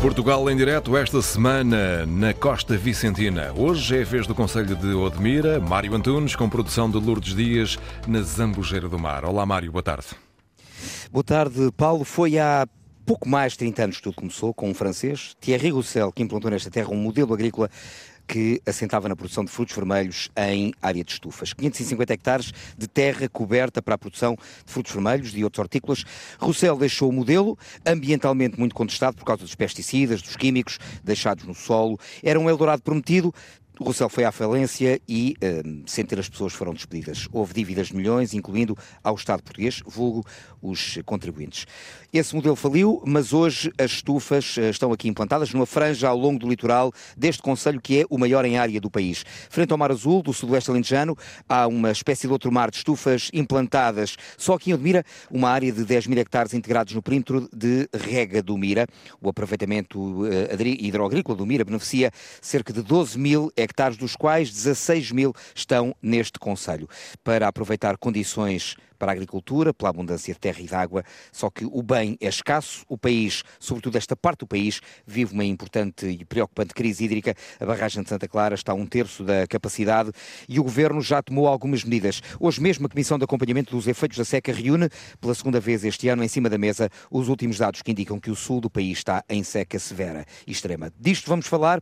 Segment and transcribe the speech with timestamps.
[0.00, 3.52] Portugal em direto esta semana na Costa Vicentina.
[3.54, 7.78] Hoje é a vez do Conselho de Odmira, Mário Antunes, com produção de Lourdes Dias,
[8.06, 9.26] na Zambujeira do Mar.
[9.26, 10.06] Olá, Mário, boa tarde.
[11.12, 12.04] Boa tarde, Paulo.
[12.04, 12.66] Foi há
[13.04, 16.50] pouco mais de 30 anos que tudo começou, com um francês, Thierry Roussel, que implantou
[16.50, 17.68] nesta terra um modelo agrícola
[18.26, 21.52] que assentava na produção de frutos vermelhos em área de estufas.
[21.52, 26.04] 550 hectares de terra coberta para a produção de frutos vermelhos e outros hortícolas.
[26.38, 31.54] Roussel deixou o modelo, ambientalmente muito contestado por causa dos pesticidas, dos químicos deixados no
[31.54, 31.98] solo.
[32.22, 33.34] Era um Eldorado prometido,
[33.80, 37.26] o Rossel foi à falência e uh, centenas de pessoas foram despedidas.
[37.32, 40.22] Houve dívidas de milhões, incluindo ao Estado português, vulgo
[40.60, 41.66] os contribuintes.
[42.12, 46.40] Esse modelo faliu, mas hoje as estufas uh, estão aqui implantadas numa franja ao longo
[46.40, 49.24] do litoral deste Conselho, que é o maior em área do país.
[49.48, 51.16] Frente ao Mar Azul, do sudoeste alentejano,
[51.48, 55.70] há uma espécie de outro mar de estufas implantadas só aqui em Odmira, uma área
[55.70, 58.88] de 10 mil hectares integrados no perímetro de rega do Mira.
[59.22, 60.26] O aproveitamento uh,
[60.60, 62.10] hidroagrícola do Mira beneficia
[62.42, 66.88] cerca de 12 mil hectares, dos quais 16 mil estão neste Conselho,
[67.22, 71.64] para aproveitar condições para a agricultura, pela abundância de terra e de água, só que
[71.64, 76.22] o bem é escasso, o país, sobretudo esta parte do país, vive uma importante e
[76.26, 77.34] preocupante crise hídrica.
[77.58, 80.12] A barragem de Santa Clara está a um terço da capacidade
[80.46, 82.20] e o Governo já tomou algumas medidas.
[82.38, 86.08] Hoje mesmo a Comissão de Acompanhamento dos Efeitos da Seca reúne, pela segunda vez este
[86.08, 88.98] ano, em cima da mesa, os últimos dados que indicam que o sul do país
[88.98, 90.92] está em seca severa e extrema.
[91.00, 91.80] Disto vamos falar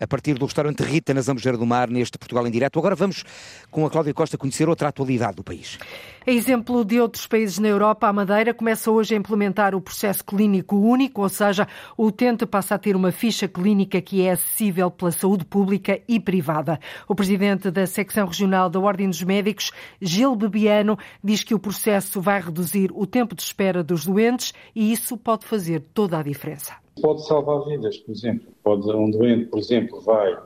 [0.00, 2.78] a partir do restaurante Rita, na Zambujeira do Mar, neste Portugal em Direto.
[2.78, 3.24] Agora vamos,
[3.70, 5.78] com a Cláudia Costa, conhecer outra atualidade do país.
[6.26, 10.24] A exemplo de outros países na Europa, a Madeira começa hoje a implementar o processo
[10.24, 14.90] clínico único, ou seja, o utente passa a ter uma ficha clínica que é acessível
[14.90, 16.78] pela saúde pública e privada.
[17.08, 22.20] O presidente da secção regional da Ordem dos Médicos, Gil Bebiano, diz que o processo
[22.20, 26.74] vai reduzir o tempo de espera dos doentes e isso pode fazer toda a diferença.
[27.00, 28.48] Pode salvar vidas, por exemplo.
[28.68, 30.36] Pode, um doente, por exemplo, vai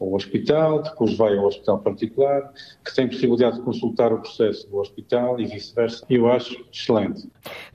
[0.00, 2.52] ao hospital, depois vai ao hospital particular,
[2.84, 6.04] que tem possibilidade de consultar o processo do hospital e vice-versa.
[6.10, 7.28] Eu acho excelente.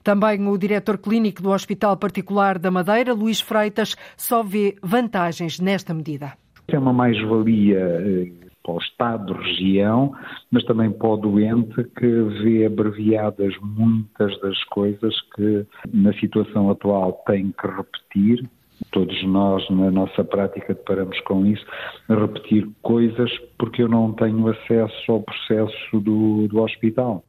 [0.03, 5.93] Também o diretor clínico do Hospital Particular da Madeira, Luís Freitas, só vê vantagens nesta
[5.93, 6.33] medida.
[6.67, 8.31] É uma mais-valia eh,
[8.61, 10.13] para o Estado, região,
[10.51, 17.23] mas também para o doente que vê abreviadas muitas das coisas que na situação atual
[17.25, 18.49] tem que repetir.
[18.91, 21.65] Todos nós, na nossa prática, deparamos com isso,
[22.09, 27.23] repetir coisas porque eu não tenho acesso ao processo do, do hospital.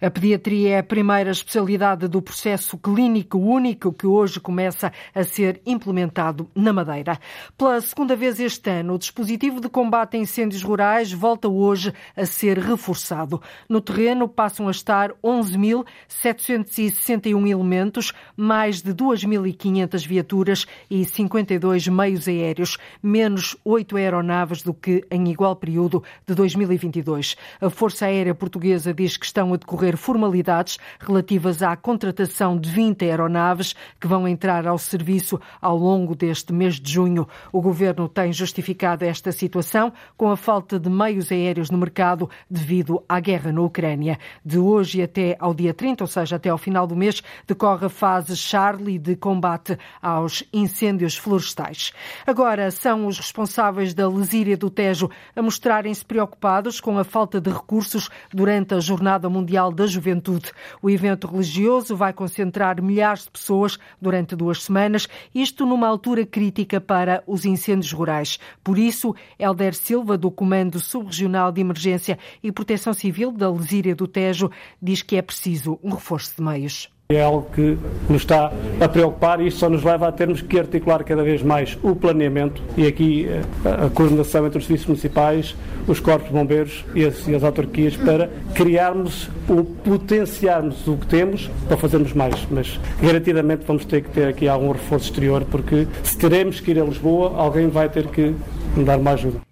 [0.00, 5.60] A pediatria é a primeira especialidade do processo clínico único que hoje começa a ser
[5.66, 7.18] implementado na Madeira.
[7.56, 12.24] Pela segunda vez este ano, o dispositivo de combate a incêndios rurais volta hoje a
[12.26, 13.42] ser reforçado.
[13.68, 22.78] No terreno passam a estar 11.761 elementos, mais de 2.500 viaturas e 52 meios aéreos,
[23.02, 27.36] menos oito aeronaves do que em igual período de 2022.
[27.60, 33.02] A Força Aérea Portuguesa diz que estão a decorrer formalidades relativas à contratação de 20
[33.04, 37.26] aeronaves que vão entrar ao serviço ao longo deste mês de junho.
[37.50, 43.02] O governo tem justificado esta situação com a falta de meios aéreos no mercado devido
[43.08, 44.18] à guerra na Ucrânia.
[44.44, 47.90] De hoje até ao dia 30, ou seja, até ao final do mês, decorre a
[47.90, 51.92] fase Charlie de combate aos incêndios florestais.
[52.26, 57.50] Agora são os responsáveis da Lesíria do Tejo a mostrarem-se preocupados com a falta de
[57.50, 60.50] recursos durante a Jornada Mundial Mundial da Juventude.
[60.82, 66.80] O evento religioso vai concentrar milhares de pessoas durante duas semanas, isto numa altura crítica
[66.80, 68.40] para os incêndios rurais.
[68.64, 74.08] Por isso, Helder Silva, do Comando Subregional de Emergência e Proteção Civil da Lesíria do
[74.08, 74.50] Tejo,
[74.82, 76.95] diz que é preciso um reforço de meios.
[77.08, 77.78] É algo que
[78.08, 81.40] nos está a preocupar e isto só nos leva a termos que articular cada vez
[81.40, 85.54] mais o planeamento e aqui eh, a, coordenação entre os serviços municipais,
[85.86, 91.48] os corpos bombeiros e as, e as autarquias para criarmos ou potenciarmos o que temos
[91.68, 92.44] para fazermos mais.
[92.50, 96.80] Mas garantidamente vamos ter que ter aqui algum reforço exterior porque se teremos que ir
[96.80, 98.34] a Lisboa, alguém vai ter que
[98.76, 99.45] me dar uma ajuda.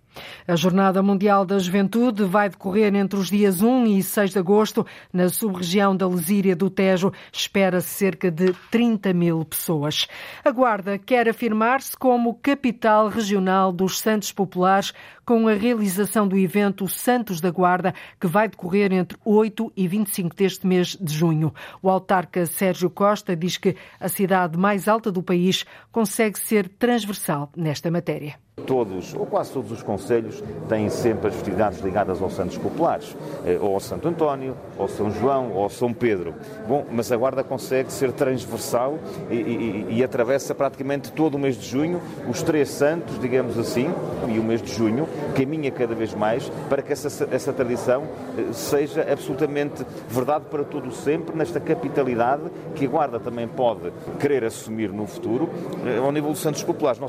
[0.47, 4.85] A Jornada Mundial da Juventude vai decorrer entre os dias 1 e 6 de agosto
[5.11, 7.11] na sub-região da Lesíria do Tejo.
[7.33, 10.07] Espera-se cerca de 30 mil pessoas.
[10.45, 14.93] A Guarda quer afirmar-se como capital regional dos Santos Populares
[15.25, 20.37] com a realização do evento Santos da Guarda, que vai decorrer entre 8 e 25
[20.37, 21.55] deste mês de junho.
[21.81, 27.51] O autarca Sérgio Costa diz que a cidade mais alta do país consegue ser transversal
[27.57, 28.44] nesta matéria.
[28.55, 33.59] Todos, ou quase todos os conselhos, têm sempre as festividades ligadas aos santos populares, eh,
[33.61, 36.33] ou ao Santo António, ou São João, ou São Pedro.
[36.69, 38.97] Bom, mas a Guarda consegue ser transversal
[39.29, 43.93] e, e, e atravessa praticamente todo o mês de junho, os três santos, digamos assim,
[44.33, 48.05] e o mês de junho caminha cada vez mais para que essa, essa tradição
[48.39, 52.45] eh, seja absolutamente verdade para todo sempre, nesta capitalidade
[52.77, 55.51] que a Guarda também pode querer assumir no futuro,
[55.85, 57.01] eh, ao nível dos santos populares.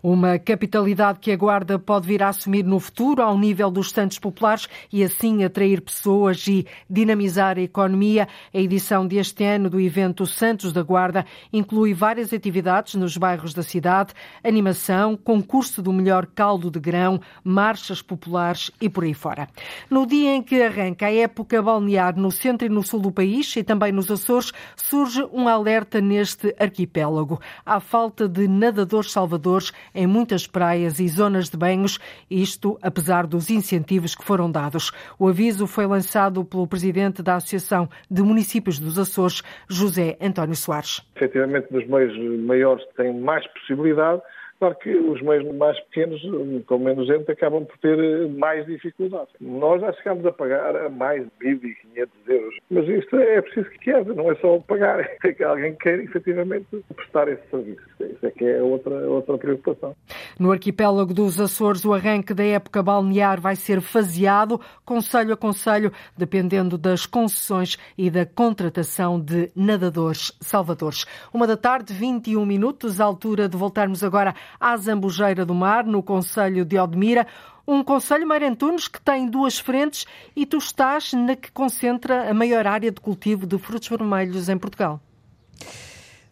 [0.00, 4.18] Uma capitalidade que a Guarda pode vir a assumir no futuro, ao nível dos Santos
[4.18, 8.28] Populares, e assim atrair pessoas e dinamizar a economia.
[8.54, 13.62] A edição deste ano do evento Santos da Guarda inclui várias atividades nos bairros da
[13.62, 19.48] cidade, animação, concurso do melhor caldo de grão, marchas populares e por aí fora.
[19.90, 23.54] No dia em que arranca a época balnear no centro e no sul do país
[23.56, 27.40] e também nos Açores, surge um alerta neste arquipélago.
[27.64, 31.98] Há falta de nadadores salvadores em muitas praias e zonas de banhos,
[32.30, 34.90] isto apesar dos incentivos que foram dados.
[35.18, 41.02] O aviso foi lançado pelo presidente da Associação de Municípios dos Açores, José António Soares.
[41.16, 44.22] Efetivamente, nos meios maiores têm mais possibilidade,
[44.62, 46.22] Claro que os meios mais pequenos,
[46.68, 49.34] com menos gente, acabam por ter mais dificuldades.
[49.40, 52.54] Nós já chegámos a pagar a mais de 1.500 euros.
[52.70, 56.66] Mas isto é preciso que queira, não é só pagar, é que alguém quer efetivamente
[56.94, 57.82] prestar esse serviço.
[57.98, 59.96] Isso é que é outra, outra preocupação.
[60.38, 65.90] No arquipélago dos Açores, o arranque da época balnear vai ser faseado, conselho a conselho,
[66.16, 71.04] dependendo das concessões e da contratação de nadadores salvadores.
[71.34, 76.64] Uma da tarde, 21 minutos, altura de voltarmos agora à Zambujeira do Mar, no Conselho
[76.64, 77.26] de Odmira.
[77.66, 80.04] Um Conselho Meirentunes que tem duas frentes
[80.34, 84.58] e tu estás na que concentra a maior área de cultivo de frutos vermelhos em
[84.58, 85.00] Portugal.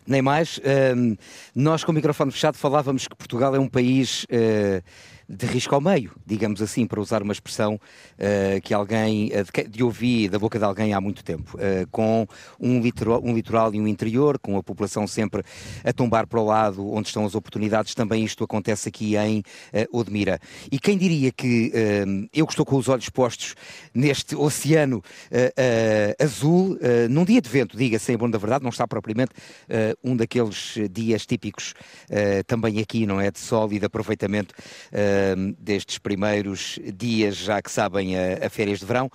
[0.06, 0.60] Nem mais.
[1.54, 4.26] Nós, com o microfone fechado, falávamos que Portugal é um país.
[5.30, 9.68] Uh, de risco ao meio, digamos assim, para usar uma expressão uh, que alguém, uh,
[9.68, 12.26] de, ouvir da boca de alguém há muito tempo, uh, com
[12.58, 15.44] um litoral, um litoral e um interior, com a população sempre
[15.84, 19.42] a tombar para o lado onde estão as oportunidades, também isto acontece aqui em
[19.92, 20.40] Odmira.
[20.70, 21.72] E quem diria que
[22.32, 23.54] eu que estou com os olhos postos
[23.94, 25.02] neste oceano
[26.18, 26.78] azul,
[27.08, 29.32] num dia de vento, diga-se em bom da verdade, não está propriamente
[30.02, 31.74] um daqueles dias típicos
[32.46, 34.54] também aqui, não é, de sol e de aproveitamento
[35.58, 39.10] destes primeiros dias, já que sabem, a, a férias de verão.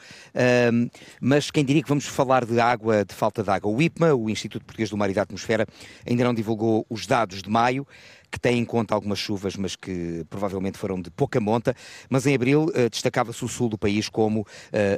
[1.19, 3.71] mas quem diria que vamos falar de água, de falta de água?
[3.71, 5.65] O IPMA, o Instituto Português do Mar e da Atmosfera,
[6.07, 7.87] ainda não divulgou os dados de maio
[8.31, 11.75] que tem em conta algumas chuvas, mas que provavelmente foram de pouca monta.
[12.10, 14.45] Mas em abril uh, destacava-se o sul do país como uh,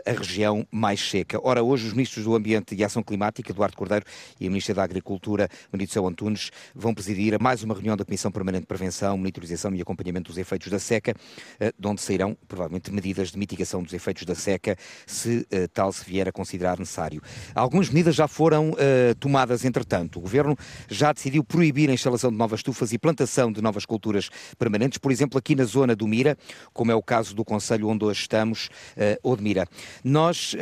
[0.06, 1.40] a região mais seca.
[1.44, 4.06] Ora, hoje os ministros do Ambiente e Ação Climática, Eduardo Cordeiro,
[4.40, 5.50] e a ministra da Agricultura,
[5.88, 9.82] Céu Antunes, vão presidir a mais uma reunião da Comissão Permanente de Prevenção, Monitorização e
[9.82, 14.26] Acompanhamento dos Efeitos da Seca, uh, de onde sairão provavelmente medidas de mitigação dos efeitos
[14.26, 14.76] da seca,
[15.06, 17.22] se tal se vier a considerar necessário.
[17.54, 18.74] Algumas medidas já foram
[19.20, 20.20] tomadas, entretanto.
[20.20, 20.58] O Governo
[20.90, 25.12] já decidiu proibir a instalação de novas estufas e plantações de novas culturas permanentes, por
[25.12, 26.38] exemplo, aqui na zona do Mira,
[26.74, 29.68] como é o caso do Conselho onde hoje estamos, uh, Odmira.
[30.04, 30.58] Nós uh,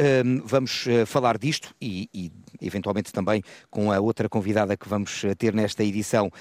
[0.45, 2.31] vamos uh, falar disto e, e
[2.61, 6.31] eventualmente também com a outra convidada que vamos ter nesta edição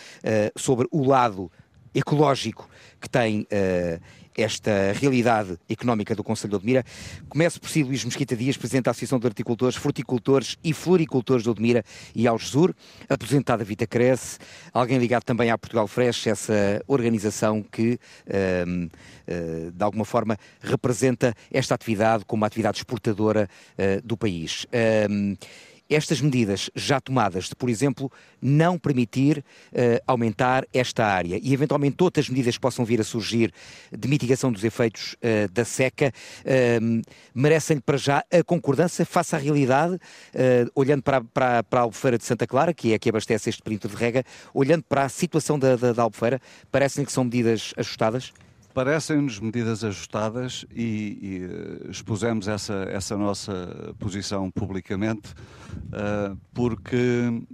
[0.57, 1.51] sobre o lado
[1.95, 2.69] ecológico
[3.01, 4.01] que tem uh,
[4.37, 6.85] esta realidade económica do Conselho de Odmira.
[7.29, 11.51] Começo por si, Luís Mesquita Dias, Presidente da Associação de Horticultores, Fruticultores e Floricultores de
[11.51, 11.85] Odmira
[12.15, 12.75] e Algesur,
[13.09, 14.39] aposentada Vita Cresce,
[14.73, 21.35] alguém ligado também à Portugal Fresh, essa organização que, uh, uh, de alguma forma, representa
[21.51, 23.49] esta atividade como uma atividade exportadora
[24.05, 24.67] do país
[25.89, 28.11] estas medidas já tomadas de, por exemplo,
[28.41, 33.53] não permitir uh, aumentar esta área e eventualmente outras medidas que possam vir a surgir
[33.93, 37.03] de mitigação dos efeitos uh, da seca, uh,
[37.35, 39.99] merecem para já a concordância face à realidade,
[40.33, 43.51] eh, olhando para, para, para a Albufeira de Santa Clara, que é a que abastece
[43.51, 47.25] este perímetro de rega, olhando para a situação da, da, da Albufeira, parecem que são
[47.25, 48.33] medidas ajustadas?
[48.75, 55.33] Parecem-nos medidas ajustadas e, e, eh, expusemos essa, essa nossa posição publicamente,
[55.73, 56.97] uh, porque,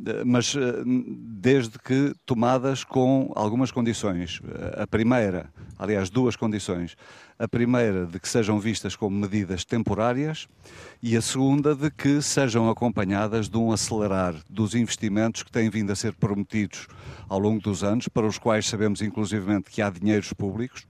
[0.06, 4.40] eh, mas desde que tomadas com algumas condições.
[4.78, 6.96] A primeira, aliás, duas condições.
[7.38, 10.48] A primeira, de que sejam vistas como medidas temporárias,
[11.02, 15.92] e a segunda, de que sejam acompanhadas de um acelerar dos investimentos que têm vindo
[15.92, 16.86] a ser prometidos
[17.28, 20.86] ao longo dos anos, para os quais sabemos inclusivamente que há dinheiros públicos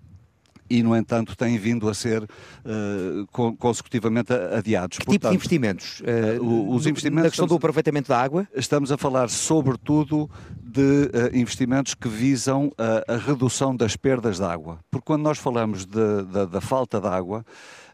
[0.70, 4.98] e, no entanto, têm vindo a ser uh, consecutivamente adiados.
[4.98, 6.00] Que Portanto, tipo de investimentos?
[6.00, 7.24] Uh, os investimentos?
[7.24, 8.46] Na questão estamos, do aproveitamento da água?
[8.54, 10.30] Estamos a falar, sobretudo,
[10.70, 14.78] de uh, investimentos que visam a, a, redução das perdas de água.
[14.90, 17.44] Porque quando nós falamos de, de, da falta de água,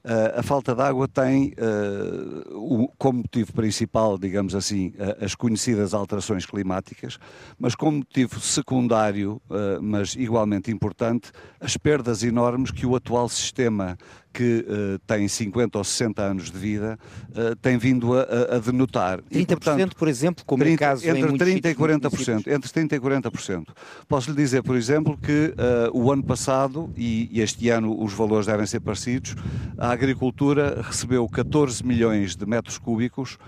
[0.07, 5.93] Uh, a falta de água tem uh, como motivo principal, digamos assim, uh, as conhecidas
[5.93, 7.19] alterações climáticas,
[7.59, 9.43] mas como motivo secundário,
[9.83, 13.99] mas igualmente importante, as perdas enormes que o atual sistema
[14.37, 16.99] que uh, tem 50 ou 60 anos de vida
[17.31, 19.23] uh, tem vindo a, a denotar.
[19.23, 22.97] 30%, e, portanto, por exemplo, como 30, é caso entre 30 e 40%, entre 30
[22.97, 23.69] e 40%.
[24.07, 28.13] Posso lhe dizer, por exemplo, que uh, o ano passado e, e, este ano os
[28.13, 29.35] valores devem ser parecidos,
[29.79, 33.39] a agricultura recebeu 14 milhões de metros cúbicos,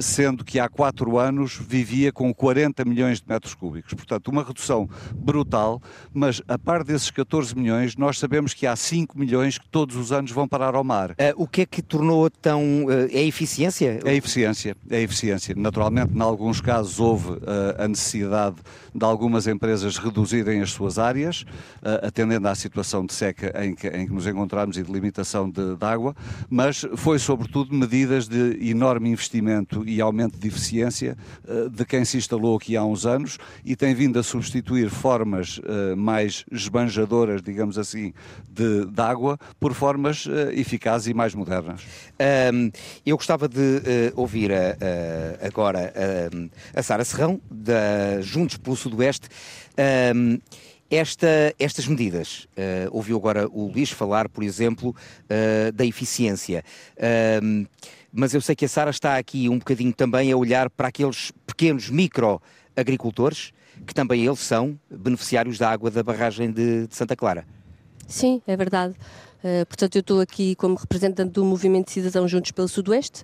[0.00, 3.94] sendo que há 4 anos vivia com 40 milhões de metros cúbicos.
[3.94, 5.80] Portanto, uma redução brutal,
[6.12, 9.96] mas a par desses 14 milhões, nós sabemos que há 5 milhões que todos todos
[9.96, 11.12] os anos vão parar ao mar.
[11.12, 12.86] Uh, o que é que tornou tão.
[13.10, 13.98] É a eficiência?
[14.04, 15.54] É a eficiência, é a eficiência.
[15.56, 17.38] Naturalmente, em alguns casos, houve uh,
[17.78, 18.56] a necessidade
[18.94, 21.44] de algumas empresas reduzirem as suas áreas,
[22.02, 25.76] atendendo à situação de seca em que, em que nos encontramos e de limitação de,
[25.76, 26.14] de água,
[26.48, 31.16] mas foi, sobretudo, medidas de enorme investimento e aumento de eficiência
[31.70, 35.60] de quem se instalou aqui há uns anos e tem vindo a substituir formas
[35.96, 38.12] mais esbanjadoras, digamos assim,
[38.50, 41.82] de, de água por formas eficazes e mais modernas.
[42.52, 42.70] Um,
[43.04, 43.80] eu gostava de uh,
[44.16, 44.76] ouvir a,
[45.42, 45.92] a, agora
[46.74, 49.28] a, a Sara Serrão, da Juntos pelo Sudoeste.
[50.14, 50.38] Um,
[50.90, 56.64] esta, estas medidas, uh, ouviu agora o Luís falar, por exemplo, uh, da eficiência,
[58.10, 61.30] mas eu sei que a Sara está aqui um bocadinho também a olhar para aqueles
[61.46, 62.40] pequenos micro
[62.74, 63.52] agricultores
[63.86, 67.46] que também eles são beneficiários da água da barragem de, de Santa Clara.
[68.06, 68.94] Sim, é verdade.
[69.42, 73.22] Uh, portanto, eu estou aqui como representante do Movimento Cidadão Juntos pelo Sudoeste,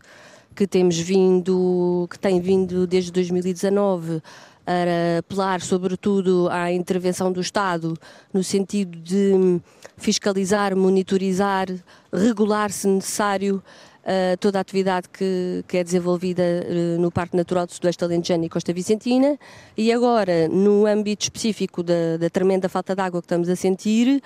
[0.55, 4.23] que temos vindo, que tem vindo desde 2019
[4.67, 7.95] a apelar sobretudo à intervenção do Estado
[8.33, 9.61] no sentido de
[9.97, 11.69] fiscalizar, monitorizar,
[12.13, 13.63] regular, se necessário,
[14.05, 18.45] uh, toda a atividade que, que é desenvolvida uh, no Parque Natural do Sudoeste Alentejano
[18.45, 19.39] e Costa Vicentina.
[19.77, 24.23] E agora, no âmbito específico da, da tremenda falta de água que estamos a sentir,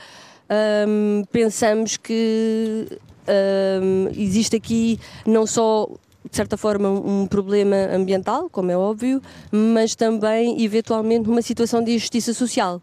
[0.87, 2.87] um, pensamos que
[3.29, 5.89] um, existe aqui não só
[6.29, 9.21] de certa forma, um problema ambiental, como é óbvio,
[9.51, 12.83] mas também, eventualmente, uma situação de injustiça social.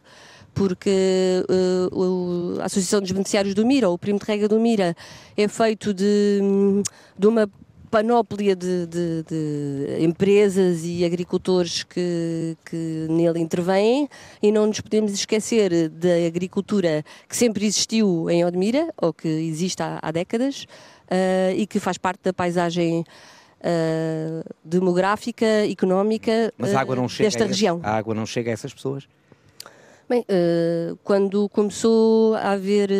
[0.53, 4.95] Porque uh, a Associação dos Beneficiários do Mira, ou o Primo de Rega do Mira,
[5.35, 6.39] é feito de,
[7.17, 7.49] de uma
[7.95, 14.09] panóplia de, de, de, empresas e agricultores que, que nele intervêm
[14.43, 19.81] e não nos podemos esquecer da agricultura que sempre existiu em Odmira, ou que existe
[19.81, 20.65] há, há décadas,
[21.05, 23.05] uh, e que faz parte da paisagem
[23.65, 27.79] uh, demográfica, económica uh, desta região.
[27.83, 29.07] A água não chega a essas pessoas?
[30.07, 30.23] Bem,
[31.03, 32.91] quando começou a haver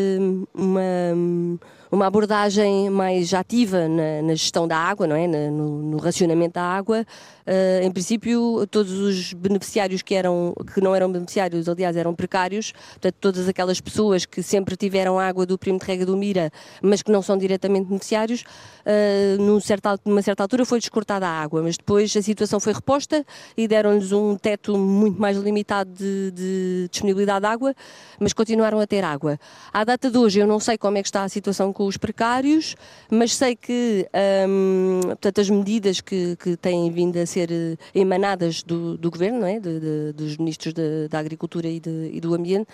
[0.52, 1.60] uma
[1.96, 5.28] uma abordagem mais ativa na, na gestão da água, não é?
[5.28, 7.06] no, no racionamento da água,
[7.46, 12.72] Uh, em princípio, todos os beneficiários que, eram, que não eram beneficiários, aliás, eram precários,
[12.72, 17.04] portanto, todas aquelas pessoas que sempre tiveram água do primo de rega do Mira, mas
[17.04, 19.60] que não são diretamente beneficiários, uh, num
[20.04, 23.24] numa certa altura foi descortada a água, mas depois a situação foi reposta
[23.56, 27.76] e deram-lhes um teto muito mais limitado de, de, disponibilidade de água,
[28.20, 29.40] mas continuaram a ter água.
[29.72, 31.98] À data de hoje, eu não sei como é que está a situação com os
[31.98, 32.76] precários,
[33.10, 34.08] mas sei que
[34.48, 39.40] um, portanto, as medidas que, que têm vindo a ser eh, emanadas do, do governo,
[39.40, 39.60] não é?
[39.60, 40.74] De, de, dos ministros
[41.10, 42.68] da Agricultura e, de, e do Ambiente,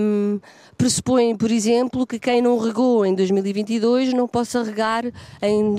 [0.00, 0.40] um,
[0.76, 5.04] pressupõem, por exemplo, que quem não regou em 2022 não possa regar
[5.40, 5.76] em,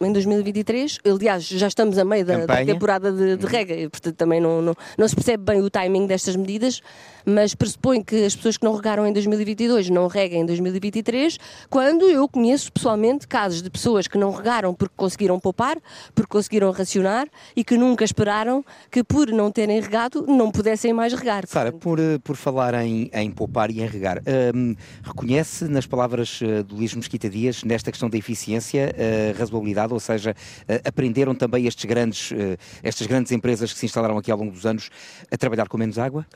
[0.00, 0.98] em 2023.
[1.04, 4.74] Aliás, já estamos a meio da, da temporada de, de rega, portanto também não, não,
[4.96, 6.80] não se percebe bem o timing destas medidas,
[7.24, 12.06] mas pressupõe que as pessoas que não regaram em 2022 não reguem em 2023, quando
[12.06, 15.76] eu conheço pessoalmente casos de pessoas que não regaram porque conseguiram poupar,
[16.14, 21.12] porque conseguiram racionar e que nunca esperaram que por não terem regado não pudessem mais
[21.12, 21.46] regar.
[21.46, 24.22] Sara, por, por falar em, em poupar e em regar,
[24.54, 28.94] hum, reconhece nas palavras eh, do Luís Mesquita Dias, nesta questão da eficiência,
[29.34, 30.34] a razoabilidade, ou seja,
[30.84, 34.66] aprenderam também estes grandes, eh, estas grandes empresas que se instalaram aqui ao longo dos
[34.66, 34.90] anos
[35.30, 36.26] a trabalhar com menos água?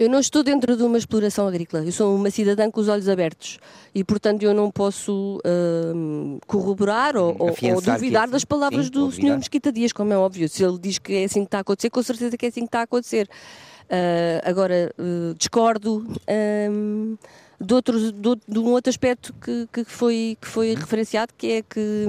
[0.00, 3.06] Eu não estou dentro de uma exploração agrícola, eu sou uma cidadã com os olhos
[3.06, 3.58] abertos
[3.94, 9.36] e, portanto, eu não posso uh, corroborar ou, ou, duvidar das palavras Sim, do Sr.
[9.36, 10.48] Mesquita Dias, como é óbvio.
[10.48, 12.60] Se ele diz que é assim que está a acontecer, com certeza que é assim
[12.60, 13.28] que está a acontecer.
[13.90, 16.06] Uh, agora, uh, discordo
[17.60, 21.62] de, outro, de, de um outro aspecto que, que, foi, que foi referenciado, que é
[21.62, 22.06] que,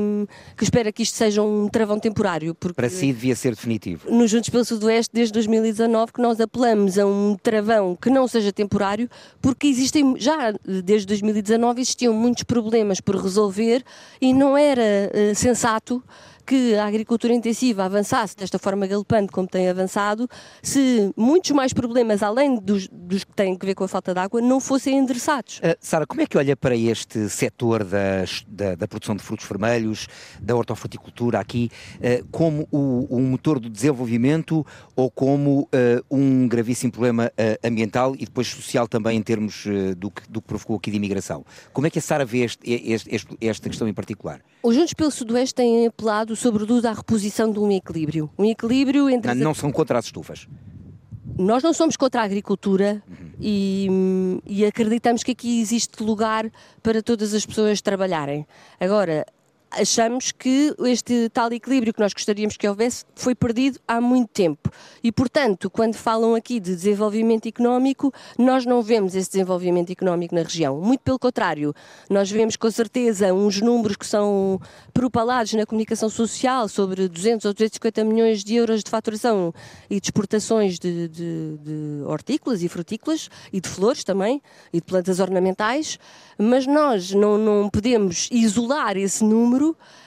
[0.55, 2.55] que espera que isto seja um travão temporário.
[2.55, 4.09] Porque Para si devia ser definitivo.
[4.09, 8.53] Nos Juntos pelo Sudoeste, desde 2019, que nós apelamos a um travão que não seja
[8.53, 9.09] temporário,
[9.41, 13.83] porque existem, já desde 2019, existiam muitos problemas por resolver
[14.21, 16.01] e não era uh, sensato
[16.41, 20.27] que a agricultura intensiva avançasse desta forma galopante como tem avançado,
[20.61, 24.19] se muitos mais problemas, além dos, dos que têm a ver com a falta de
[24.19, 25.59] água, não fossem endereçados.
[25.59, 29.47] Uh, Sara, como é que olha para este setor da, da, da, produção de frutos
[29.47, 30.07] vermelhos,
[30.41, 35.67] da hortofruticultura aqui, uh, como o, o, motor do desenvolvimento ou como uh,
[36.09, 37.31] um gravíssimo problema
[37.63, 39.65] ambiental e depois social também em termos
[39.97, 41.45] do, que, do que provocou aqui de imigração?
[41.73, 44.41] Como é que a Sara vê este, este, este, esta questão em particular?
[44.63, 48.29] Os Juntos pelo Sudoeste têm apelado sobretudo à reposição de um equilíbrio.
[48.37, 49.33] Um equilíbrio entre.
[49.33, 50.47] Não, não são contra as estufas.
[51.37, 53.31] Nós não somos contra a agricultura uhum.
[53.39, 53.87] e,
[54.45, 56.51] e, acreditamos que aqui existe lugar
[56.83, 58.45] para todas as pessoas trabalharem.
[58.79, 59.25] Agora,
[59.71, 64.69] achamos que este tal equilíbrio que nós gostaríamos que houvesse foi perdido há muito tempo.
[65.03, 70.43] E, portanto, quando falam aqui de desenvolvimento económico, nós não vemos esse desenvolvimento económico na
[70.43, 70.79] região.
[70.79, 71.73] Muito pelo contrário,
[72.09, 74.59] nós vemos com certeza uns números que são
[74.93, 79.53] propalados na comunicação social sobre 200 ou 250 milhões de euros de faturação
[79.89, 84.41] e de exportações de, de, de hortícolas e frutícolas e de flores também
[84.73, 85.97] e de plantas ornamentais,
[86.37, 89.60] mas nós não, não podemos isolar esse número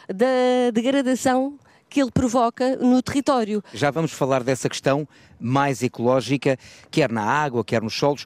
[0.08, 1.58] da degradação
[1.94, 3.62] que ele provoca no território.
[3.72, 5.06] Já vamos falar dessa questão
[5.38, 6.58] mais ecológica,
[6.90, 8.24] quer na água, quer nos solos.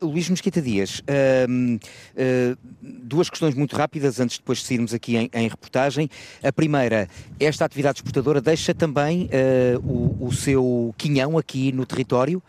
[0.00, 4.94] Uh, Luís Mesquita Dias, uh, uh, duas questões muito rápidas antes de depois de sairmos
[4.94, 6.08] aqui em, em reportagem.
[6.42, 7.06] A primeira,
[7.38, 9.28] esta atividade exportadora deixa também
[9.82, 12.42] o, o seu quinhão aqui no território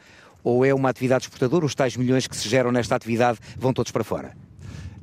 [0.44, 1.66] ou é uma atividade exportadora?
[1.66, 4.38] Os tais milhões que se geram nesta atividade vão todos para fora?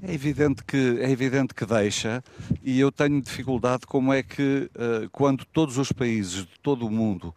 [0.04, 2.24] É evidente que é evidente que deixa
[2.60, 6.90] e eu tenho dificuldade como é que uh, quando todos os países de todo o
[6.90, 7.32] mundo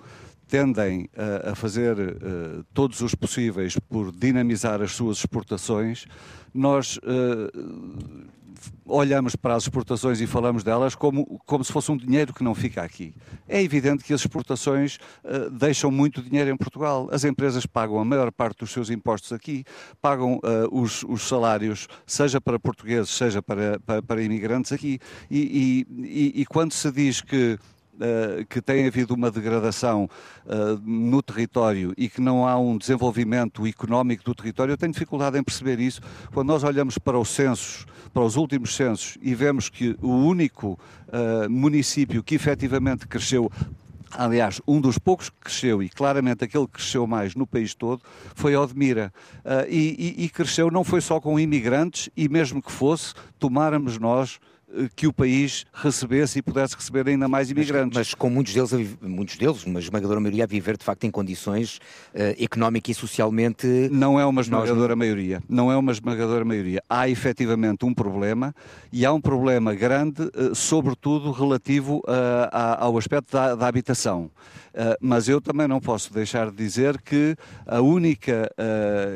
[0.48, 6.06] tendem uh, a fazer uh, todos os possíveis por dinamizar as suas exportações,
[6.54, 7.00] nós
[8.86, 12.54] olhamos para as exportações e falamos delas como, como se fosse um dinheiro que não
[12.54, 13.14] fica aqui.
[13.48, 17.10] É evidente que as exportações uh, deixam muito dinheiro em Portugal.
[17.12, 19.64] As empresas pagam a maior parte dos seus impostos aqui,
[20.02, 25.00] pagam uh, os, os, salários, seja para portugueses, seja para, para, para imigrantes aqui.
[25.30, 27.75] E, e, e, e quando se diz que uh,
[28.50, 30.10] que tem havido uma degradação
[30.46, 35.38] uh, no território e que não há um desenvolvimento económico do território, eu tenho dificuldade
[35.38, 36.02] em perceber isso
[36.34, 40.80] quando nós olhamos para os censos, para os últimos censos e vemos que o único
[41.08, 43.52] uh, município que efetivamente cresceu
[44.18, 48.02] Aliás, um dos poucos que cresceu, e claramente aquele que cresceu mais no país todo,
[48.34, 49.12] foi Odmira.
[49.40, 53.98] Uh, e, e, e, cresceu não foi só com imigrantes, e mesmo que fosse, tomáramos
[53.98, 54.40] nós
[54.96, 57.98] que o país recebesse e pudesse receber ainda mais imigrantes.
[57.98, 61.12] Mas, mas com muitos deles, muitos deles, uma esmagadora maioria, a viver de facto em
[61.12, 61.78] condições
[62.14, 63.68] uh, económica e socialmente.
[63.92, 64.98] Não é uma esmagadora nós...
[64.98, 65.42] maioria.
[65.48, 66.82] Não é uma esmagadora maioria.
[66.90, 68.54] Há efetivamente um problema
[68.92, 74.30] e há um problema grande, uh, sobretudo relativo uh, ao aspecto da, da habitação.
[75.00, 78.52] Mas eu também não posso deixar de dizer que a única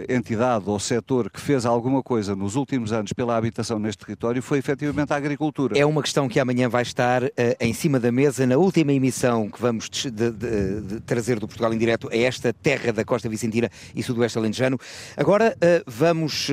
[0.07, 4.59] entidade ou setor que fez alguma coisa nos últimos anos pela habitação neste território foi
[4.59, 5.48] efetivamente a agricultura.
[5.77, 9.49] É uma questão que amanhã vai estar uh, em cima da mesa na última emissão
[9.49, 13.27] que vamos de, de, de trazer do Portugal em direto a esta terra da Costa
[13.27, 14.79] Vicentina e Sudoeste Alentejano.
[15.15, 16.49] Agora vamos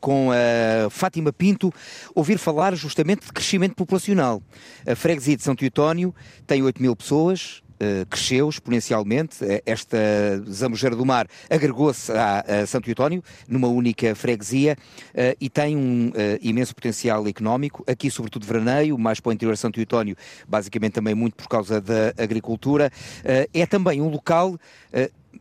[0.00, 1.72] com a Fátima Pinto
[2.14, 4.42] ouvir falar justamente de crescimento populacional.
[4.86, 6.14] A freguesia de São Teotónio
[6.46, 7.65] tem 8 mil pessoas, Uh,
[8.08, 9.44] cresceu exponencialmente.
[9.44, 9.96] Uh, esta
[10.50, 14.76] Zambujeira do Mar agregou-se a, a, Santo Eutónio numa única freguesia
[15.10, 17.84] uh, e tem um imenso potencial económico.
[17.86, 20.16] Aqui, sobretudo, veraneio, mais para o interior de Santo Eutónio,
[20.48, 22.90] basicamente também muito por causa da agricultura.
[23.52, 24.58] é também um local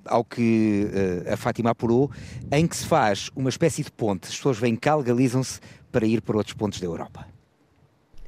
[0.06, 0.88] ao que
[1.28, 2.12] uh, a Fátima apurou,
[2.52, 4.28] em que se faz uma espécie de ponte.
[4.28, 5.60] As pessoas vêm cá, legalizam-se
[5.92, 7.35] para ir para outros pontos da Europa.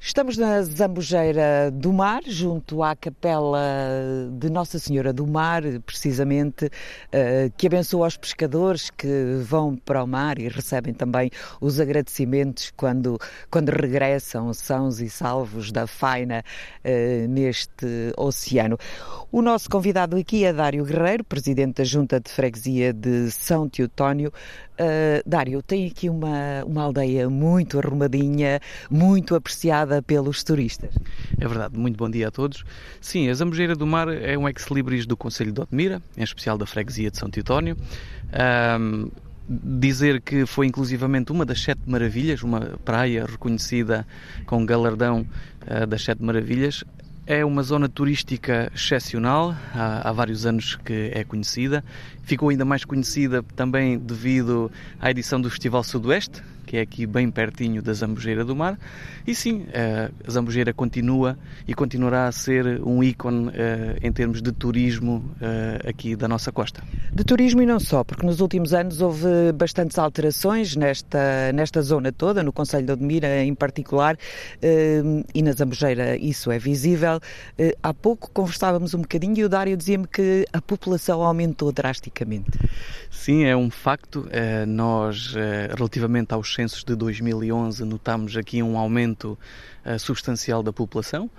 [0.07, 3.59] Estamos na Zambujeira do Mar, junto à capela
[4.39, 6.71] de Nossa Senhora do Mar, precisamente,
[7.11, 12.71] eh, que abençoa os pescadores que vão para o mar e recebem também os agradecimentos
[12.77, 13.19] quando,
[13.51, 16.41] quando regressam sãos e salvos da faina
[16.85, 18.77] eh, neste oceano.
[19.29, 24.31] O nosso convidado aqui é Dário Guerreiro, presidente da Junta de Freguesia de São Teotónio.
[24.79, 28.59] Uh, Dário, tem aqui uma, uma aldeia muito arrumadinha,
[28.89, 30.93] muito apreciada pelos turistas.
[31.39, 32.63] É verdade, muito bom dia a todos.
[33.01, 36.65] Sim, a Zambujeira do Mar é um ex-libris do Conselho de Odmira, em especial da
[36.65, 37.75] freguesia de São Titónio.
[39.49, 44.05] Dizer que foi inclusivamente uma das sete maravilhas, uma praia reconhecida
[44.45, 45.25] com galardão
[45.65, 46.83] uh, das sete maravilhas.
[47.29, 51.83] É uma zona turística excepcional, há, há, vários anos que é conhecida.
[52.23, 57.31] Ficou ainda mais conhecida também devido à edição do Festival Sudoeste, que é aqui bem
[57.31, 58.77] pertinho da Zambujeira do Mar.
[59.25, 64.41] E sim, eh, a Zambujeira continua e continuará a ser um ícone eh, em termos
[64.41, 66.83] de turismo eh, aqui da nossa costa.
[67.11, 72.11] De turismo e não só, porque nos últimos anos houve bastantes alterações nesta, nesta zona
[72.11, 74.17] toda, no Conselho de Odmira em particular,
[75.33, 77.19] e na Zambujeira isso é visível.
[77.81, 82.51] Há pouco conversávamos um bocadinho e o Dário dizia-me que a população aumentou drasticamente.
[83.09, 84.27] Sim, é um facto.
[84.67, 85.33] Nós,
[85.75, 89.37] relativamente aos censos de 2011 notamos aqui um aumento
[89.85, 91.29] uh, substancial da população,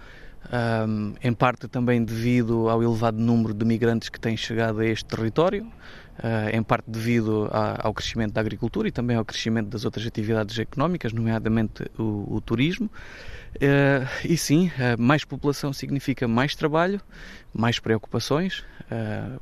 [0.86, 5.06] um, em parte também devido ao elevado número de migrantes que têm chegado a este
[5.06, 9.84] território, uh, em parte devido a, ao crescimento da agricultura e também ao crescimento das
[9.84, 12.88] outras atividades económicas, nomeadamente o, o turismo.
[13.56, 17.00] Uh, e sim, mais população significa mais trabalho,
[17.52, 18.62] mais preocupações,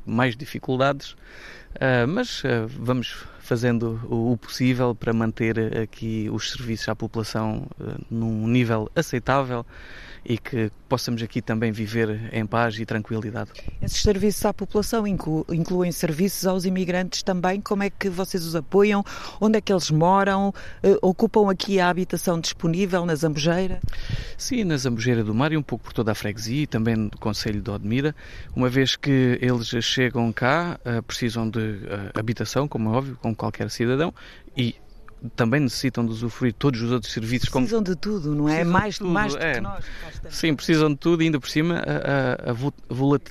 [0.06, 1.16] mais dificuldades,
[2.08, 2.42] mas
[2.78, 9.64] vamos fazendo o possível para manter aqui os serviços à população eh, num nível aceitável
[10.28, 13.50] e que possamos aqui também viver em paz e tranquilidade.
[13.80, 17.60] Esses serviços à população incluem serviços aos imigrantes também?
[17.60, 19.04] Como é que vocês os apoiam?
[19.40, 20.48] Onde é que eles moram?
[20.82, 23.80] Uh, ocupam aqui a habitação disponível na Zambujeira?
[24.36, 27.10] Sim, na Zambujeira do Mar e um pouco por toda a freguesia e também no
[27.18, 28.14] Conselho de Odmira,
[28.54, 33.34] uma vez que eles chegam cá, uh, precisam de uh, habitação, como é óbvio, como
[33.34, 34.12] qualquer cidadão,
[34.56, 34.74] e
[35.34, 37.48] também necessitam de usufruir todos os outros serviços.
[37.48, 37.94] Precisam como...
[37.94, 38.64] de tudo, não é?
[38.64, 39.54] mais, tudo, mais do é.
[39.54, 39.84] que nós.
[40.30, 43.22] Sim, precisam de tudo e ainda por cima a, a, a, volat...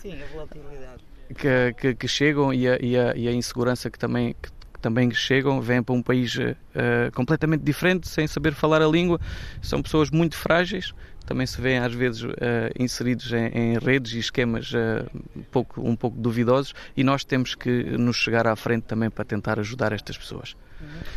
[0.00, 1.04] Sim, a volatilidade.
[1.34, 4.80] Que, que, que, chegam e a, e, a, e a insegurança que também, que, que
[4.80, 9.20] também chegam, vêm para um país uh, completamente diferente, sem saber falar a língua,
[9.60, 10.94] são pessoas muito frágeis,
[11.26, 12.30] também se vêem às vezes uh,
[12.78, 17.56] inseridos em, em, redes e esquemas uh, um, pouco, um pouco duvidosos e nós temos
[17.56, 20.54] que nos chegar à frente também para tentar ajudar estas pessoas.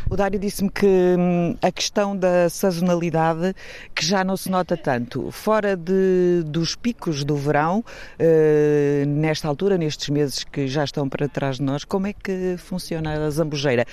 [0.09, 3.53] O Dário disse-me que hum, a questão da sazonalidade,
[3.93, 9.77] que já não se nota tanto, fora de, dos picos do verão, uh, nesta altura,
[9.77, 13.85] nestes meses que já estão para trás de nós, como é que funciona a Zambujeira?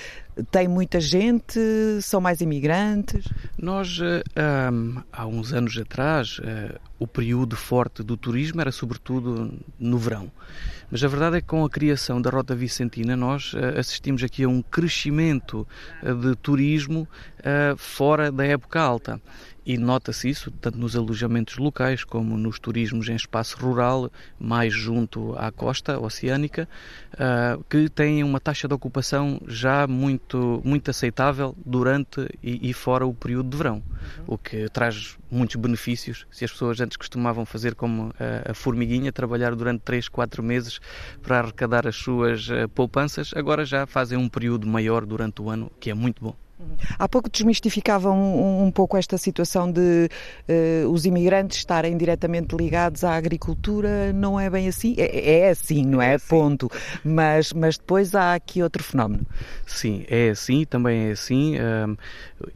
[0.51, 1.59] Tem muita gente?
[2.01, 3.25] São mais imigrantes?
[3.57, 9.53] Nós, uh, um, há uns anos atrás, uh, o período forte do turismo era sobretudo
[9.79, 10.31] no verão.
[10.89, 14.43] Mas a verdade é que com a criação da Rota Vicentina nós uh, assistimos aqui
[14.43, 15.67] a um crescimento
[16.01, 17.07] uh, de turismo
[17.39, 19.21] uh, fora da época alta.
[19.67, 25.35] E nota-se isso tanto nos alojamentos locais como nos turismos em espaço rural, mais junto
[25.37, 26.69] à costa oceânica,
[27.69, 33.49] que têm uma taxa de ocupação já muito, muito aceitável durante e, fora o período
[33.49, 33.83] de verão,
[34.19, 34.23] uhum.
[34.27, 36.25] o que traz muitos benefícios.
[36.31, 40.79] Se as pessoas antes costumavam fazer como a, a formiguinha, trabalhar durante 3, 4 meses
[41.21, 45.89] para arrecadar as suas poupanças, agora já fazem um período maior durante o ano, que
[45.89, 46.46] é muito bom.
[46.97, 50.09] Há pouco desmistificavam um, um, pouco esta situação de
[50.49, 54.11] uh, os imigrantes estarem diretamente ligados à agricultura.
[54.13, 54.95] Não é bem assim?
[54.97, 56.13] É, é assim, não é?
[56.13, 56.27] é assim.
[56.27, 56.69] Ponto.
[57.03, 59.25] Mas, mas depois há aqui outro fenómeno.
[59.65, 61.57] Sim, é assim, também é assim.
[61.57, 61.97] Uh,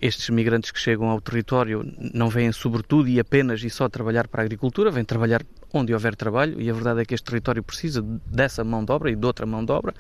[0.02, 4.42] estes imigrantes que chegam ao território não vêm sobretudo e apenas e só trabalhar para
[4.42, 8.02] a agricultura, vêm trabalhar onde houver trabalho e a verdade é que este território precisa
[8.26, 9.94] dessa mão de obra e de outra mão de obra.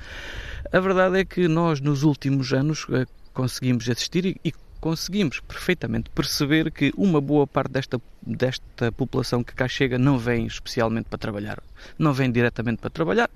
[0.71, 6.09] A verdade é que nós nos últimos anos eh, conseguimos assistir e, e conseguimos perfeitamente
[6.09, 11.19] perceber que uma boa parte desta, desta população que cá chega não vem especialmente para
[11.19, 11.61] trabalhar,
[11.99, 13.29] não vem diretamente para trabalhar,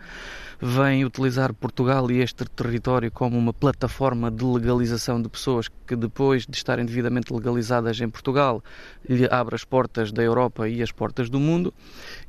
[0.60, 6.48] vem utilizar Portugal e este território como uma plataforma de legalização de pessoas que depois
[6.48, 8.64] de estarem devidamente legalizadas em Portugal
[9.08, 11.72] lhe abre as portas da Europa e as portas do mundo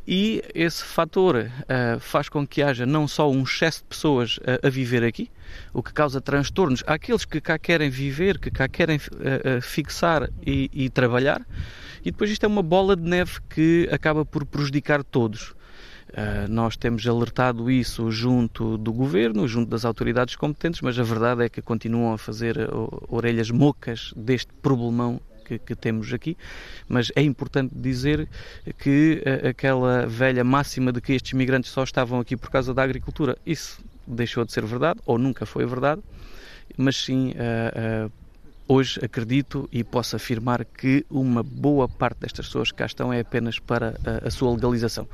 [0.06, 4.64] e esse fator uh, faz com que haja não só um excesso de pessoas uh,
[4.64, 5.28] a viver aqui,
[5.72, 10.70] o que causa transtornos àqueles que cá querem viver, que cá querem uh, fixar e,
[10.72, 11.44] e, trabalhar,
[12.04, 15.54] e depois isto é uma bola de neve que acaba por prejudicar todos.
[16.48, 21.48] nós temos alertado isso junto do governo, junto das autoridades competentes, mas a verdade é
[21.48, 22.56] que continuam a fazer
[23.08, 26.36] orelhas mocas deste problemão que, que, temos aqui,
[26.88, 28.28] mas é importante dizer
[28.78, 32.82] que uh, aquela velha máxima de que estes migrantes só estavam aqui por causa da
[32.82, 36.02] agricultura, isso deixou de ser verdade, ou nunca foi verdade,
[36.76, 38.12] mas sim uh, uh,
[38.68, 43.20] hoje acredito e posso afirmar que uma boa parte destas pessoas que cá estão é
[43.20, 45.06] apenas para a, a sua legalização.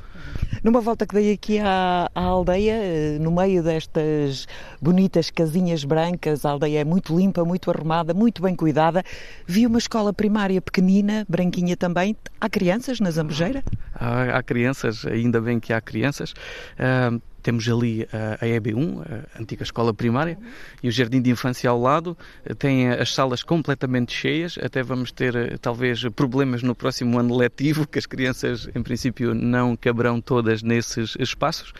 [0.63, 4.47] Numa volta que dei aqui à, à, aldeia, eh, no meio destas
[4.81, 9.03] bonitas casinhas brancas, a aldeia é muito limpa, muito arrumada, muito bem cuidada,
[9.45, 12.15] vi uma escola primária pequenina, branquinha também.
[12.39, 13.63] Há crianças na Zambujeira?
[13.93, 16.31] Há, há crianças, ainda bem que há crianças.
[16.31, 19.01] Uh, temos ali a, EB1,
[19.35, 20.37] a antiga escola primária,
[20.81, 22.17] e o jardim de infância ao lado.
[22.57, 27.85] Tem as salas completamente cheias, até vamos ter eh, talvez problemas no próximo ano letivo,
[27.85, 31.73] que as crianças em princípio não caberão todas nesses espaços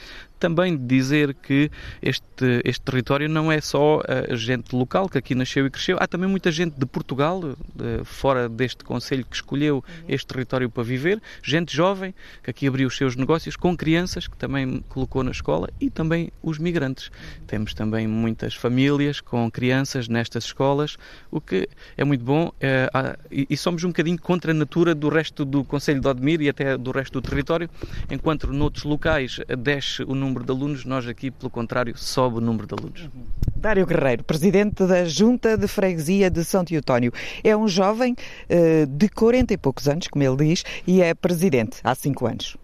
[0.44, 5.66] também dizer que este, este território não é só a gente local que aqui nasceu
[5.66, 10.28] e cresceu, há também muita gente de Portugal, de, fora deste Conselho, que escolheu este
[10.28, 14.84] território para viver, gente jovem que aqui abriu os seus negócios, com crianças que também
[14.90, 17.10] colocou na escola e também os migrantes.
[17.48, 20.98] Temos também muitas famílias com crianças nestas escolas,
[21.32, 22.90] o que é muito bom é,
[23.32, 26.50] e, e somos um bocadinho contra a natura do resto do Conselho de Odmir e
[26.50, 27.70] até do resto do território,
[28.12, 32.42] enquanto noutros locais desce o número número de alunos, nós aqui, pelo contrário, sobe o
[32.42, 33.10] número de alunos.
[33.56, 37.14] Dário Guerreiro, presidente da Junta de Freguesia de São Teotónio.
[37.44, 41.78] É um jovem uh, de 40 e poucos anos, como ele diz, e é presidente
[41.84, 42.58] há cinco anos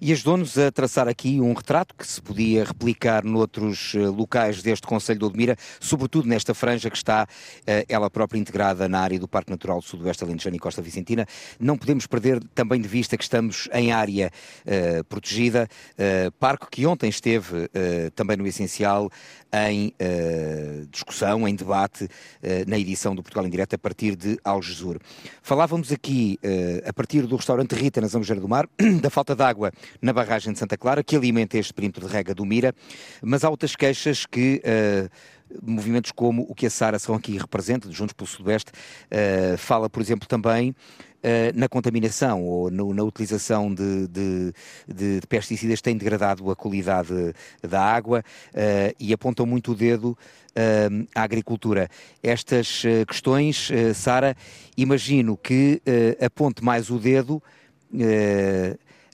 [0.00, 4.86] e ajudou-nos a traçar aqui um retrato que se podia replicar noutros eh, locais deste
[4.86, 7.26] Conselho de Odmira, sobretudo nesta franja que está
[7.66, 11.26] eh, ela própria integrada na área do Parque Natural Sudoeste Alentejano e Costa Vicentina.
[11.58, 14.30] Não podemos perder também de vista que estamos em área
[14.64, 19.10] uh, protegida, uh, parque que ontem esteve uh, também no essencial
[19.52, 19.94] em
[20.90, 22.06] discussão, em debate
[22.66, 24.98] na edição do Portugal em Direto a partir de Algesur.
[25.40, 26.38] Falávamos aqui,
[26.84, 28.68] a partir do restaurante Rita na Zambujeira do Mar,
[29.00, 32.34] da falta de água na barragem de Santa Clara, que alimenta este perímetro de rega
[32.34, 32.74] do Mira,
[33.22, 34.62] mas há outras queixas que.
[34.64, 39.88] Uh, movimentos como o que a Sara São aqui representa, Juntos pelo Sudoeste, uh, fala,
[39.88, 40.74] por exemplo, também
[41.16, 44.52] Uh, na contaminação ou no, na utilização de, de,
[44.86, 47.34] de, de, pesticidas degradado a qualidade
[47.68, 51.88] da água uh, e apontam muito o dedo uh, à agricultura.
[52.22, 54.36] Estas questões, Sara,
[54.76, 55.82] imagino que
[56.20, 57.42] aponte mais o dedo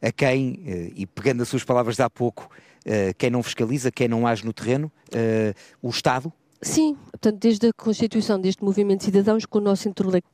[0.03, 2.51] a quem, eh, e pegando as suas palavras de há pouco,
[2.85, 6.33] eh, quem não fiscaliza, quem não age no terreno, eh, o Estado?
[6.61, 9.89] Sim, portanto, desde a constituição deste movimento de cidadãos, que o nosso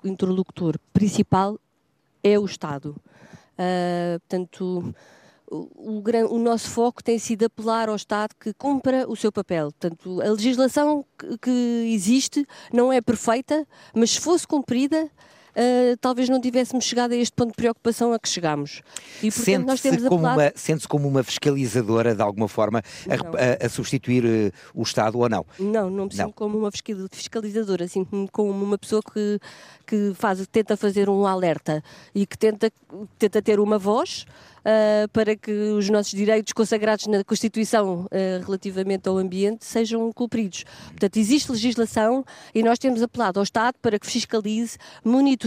[0.04, 1.58] interlocutor principal
[2.22, 2.96] é o Estado.
[3.58, 4.94] Uh, portanto,
[5.50, 9.72] o, o, o, nosso foco tem sido apelar ao Estado que cumpra o seu papel.
[9.72, 15.10] Portanto, a legislação que, que existe não é perfeita, mas se fosse cumprida,
[15.58, 18.80] uh, talvez não tivéssemos chegado a este ponto de preocupação a que chegámos.
[19.22, 20.40] E, portanto, nós temos como apelado...
[20.40, 25.18] uma, Sente-se como uma fiscalizadora, de alguma forma, a, a, a substituir uh, o Estado
[25.18, 25.44] ou não?
[25.58, 26.70] Não, não me sinto como uma
[27.12, 29.38] fiscalizadora, assim como uma pessoa que,
[29.86, 31.82] que faz, tenta fazer um alerta
[32.14, 32.70] e que tenta,
[33.18, 34.24] tenta ter uma voz
[34.60, 40.64] uh, para que os nossos direitos consagrados na Constituição uh, relativamente ao ambiente sejam cumpridos.
[40.88, 44.76] Portanto, existe legislação e nós temos apelado ao Estado para que fiscalize,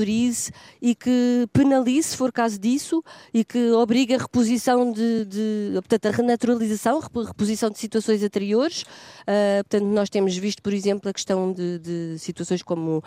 [0.01, 5.71] monitorize e que penalize, se for caso disso, e que obrigue a reposição de, de
[5.75, 8.81] portanto, a renaturalização, reposição de situações anteriores.
[8.81, 13.03] Uh, portanto, nós temos visto, por exemplo, a questão de, de situações como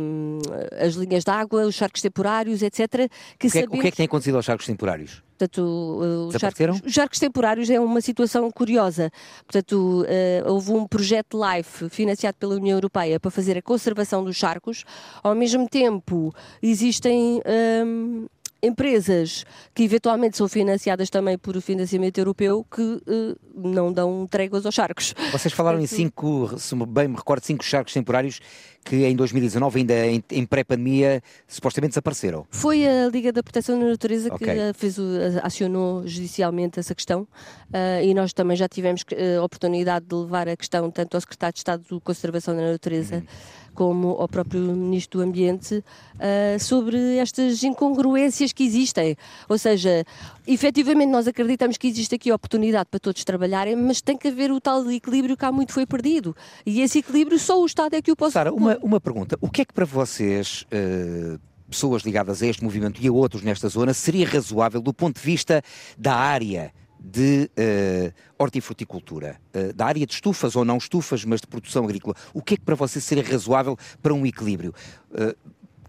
[0.00, 0.38] um,
[0.80, 3.10] as linhas de água, os charcos temporários, etc.
[3.38, 5.22] Que o, que é, o que é que tem acontecido aos charcos temporários?
[5.40, 9.10] Portanto, os charcos, os charcos temporários é uma situação curiosa.
[9.46, 14.36] Portanto, uh, houve um projeto LIFE financiado pela União Europeia para fazer a conservação dos
[14.36, 14.84] charcos.
[15.22, 17.40] Ao mesmo tempo, existem.
[17.86, 18.26] Um,
[18.62, 19.44] empresas
[19.74, 25.14] que eventualmente são financiadas também por financiamento europeu que uh, não dão tréguas aos charcos.
[25.32, 28.40] Vocês falaram em cinco, se bem me recordo, cinco charcos temporários
[28.82, 32.46] que em 2019, ainda em, em pré-pandemia, supostamente desapareceram.
[32.50, 34.54] Foi a Liga da Proteção da Natureza okay.
[34.54, 35.04] que fez o,
[35.42, 39.04] acionou judicialmente essa questão uh, e nós também já tivemos
[39.38, 43.16] a oportunidade de levar a questão tanto ao Secretário de Estado de Conservação da Natureza
[43.16, 49.16] uhum como ao próprio Ministro do Ambiente, uh, sobre estas incongruências que existem.
[49.48, 50.04] Ou seja,
[50.46, 54.60] efetivamente nós acreditamos que existe aqui oportunidade para todos trabalharem, mas tem que haver o
[54.60, 56.36] tal equilíbrio que há muito foi perdido.
[56.66, 58.34] E esse equilíbrio só o Estado é que o pode...
[58.34, 59.38] Sara, uma, uma pergunta.
[59.40, 60.66] O que é que para vocês...
[60.70, 61.40] Uh
[61.70, 65.24] pessoas ligadas a este movimento e a outros nesta zona, seria razoável do ponto de
[65.24, 65.62] vista
[65.96, 71.46] da área de uh, hortifruticultura, uh, da área de estufas ou não estufas, mas de
[71.46, 74.74] produção agrícola, o que é que para você seria razoável para um equilíbrio?
[75.10, 75.34] Uh,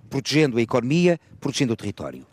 [0.10, 2.26] protegendo a economia, protegendo o território?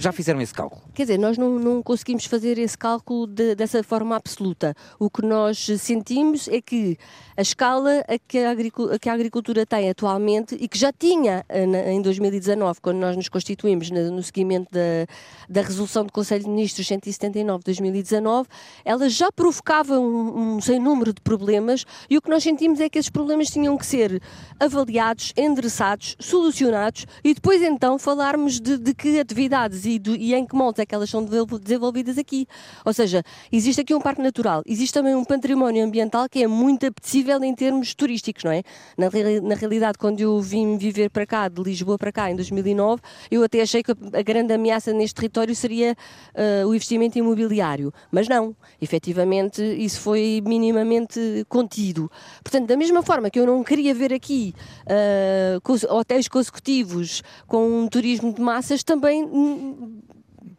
[0.00, 0.80] Já fizeram esse cálculo?
[0.94, 4.74] Quer dizer, nós não, não conseguimos fazer esse cálculo de, dessa forma absoluta.
[4.98, 6.96] O que nós sentimos é que
[7.36, 11.92] a escala a que a, que a agricultura tem atualmente e que já tinha eh,
[11.92, 15.06] em 2019, quando nós nos constituímos no seguimento da,
[15.46, 18.48] da resolução do Conselho de Ministros 179 de 2019,
[18.86, 22.88] ela já provocava um, um sem número de problemas e o que nós sentimos é
[22.88, 24.22] que esses problemas tinham que ser
[24.58, 30.46] avaliados, endereçados, solucionados e depois então falarmos de, de que atividades e, do, e em
[30.46, 32.46] que moldes é que elas são desenvolvidas aqui.
[32.84, 36.86] Ou seja, existe aqui um parque natural, existe também um património ambiental que é muito
[36.86, 38.62] apetecível em termos turísticos, não é?
[38.96, 39.08] Na,
[39.42, 43.42] na realidade, quando eu vim viver para cá, de Lisboa para cá, em 2009, eu
[43.42, 45.96] até achei que a grande ameaça neste território seria
[46.34, 47.92] uh, o investimento imobiliário.
[48.10, 52.10] Mas não, efetivamente, isso foi minimamente contido.
[52.42, 54.54] Portanto, da mesma forma que eu não queria ver aqui
[54.86, 59.26] uh, hotéis consecutivos com um turismo de massas, também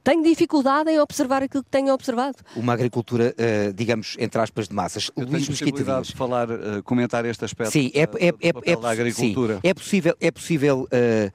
[0.03, 2.37] tenho dificuldade em observar aquilo que tenho observado.
[2.55, 5.11] Uma agricultura, uh, digamos, entre aspas, de massas.
[5.15, 8.89] Eu Luís possibilidade de falar, uh, comentar este aspecto sim, é, é, é, é, da
[8.89, 9.55] agricultura.
[9.55, 11.31] Sim, é possível, é possível uh,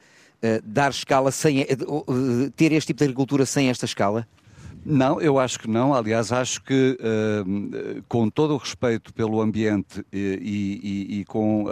[0.65, 1.65] dar escala sem
[2.55, 4.27] ter este tipo de agricultura sem esta escala?
[4.89, 5.93] Não, eu acho que não.
[5.93, 11.69] Aliás, acho que, uh, com todo o respeito pelo ambiente e, e, e com uh,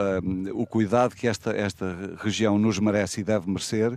[0.52, 3.96] o cuidado que esta, esta região nos merece e deve merecer,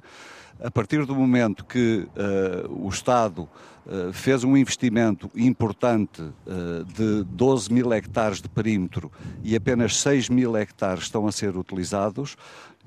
[0.64, 3.48] a partir do momento que uh, o Estado
[3.86, 9.12] uh, fez um investimento importante uh, de 12 mil hectares de perímetro
[9.44, 12.36] e apenas 6 mil hectares estão a ser utilizados,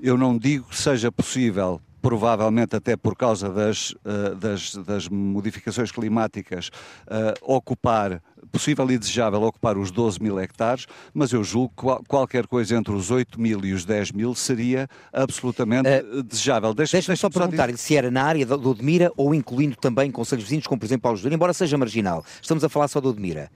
[0.00, 5.90] eu não digo que seja possível provavelmente até por causa das, uh, das, das modificações
[5.92, 6.68] climáticas,
[7.06, 12.46] uh, ocupar, possível e desejável ocupar os 12 mil hectares, mas eu julgo que qualquer
[12.46, 16.74] coisa entre os 8 mil e os 10 mil seria absolutamente uh, desejável.
[16.74, 20.66] Deixa-me deixa só perguntar-lhe se era na área do Odmira ou incluindo também conselhos vizinhos,
[20.66, 22.24] como por exemplo Paulo Júlio, embora seja marginal.
[22.40, 23.50] Estamos a falar só do Odmira.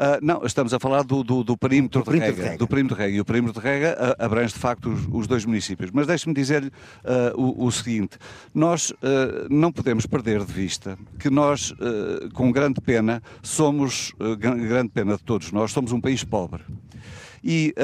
[0.00, 2.96] Uh, não, estamos a falar do, do, do perímetro, de, rega, de rega, Do perímetro
[2.96, 3.16] de rega.
[3.18, 5.90] E o perímetro de rega uh, abrange de facto os, os dois municípios.
[5.90, 8.16] Mas deixe-me dizer-lhe uh, o, o, seguinte:
[8.54, 8.94] nós
[9.50, 11.74] não podemos perder de vista que nós,
[12.32, 16.62] com grande pena, somos, grande pena de todos nós, somos um país pobre.
[17.44, 17.74] E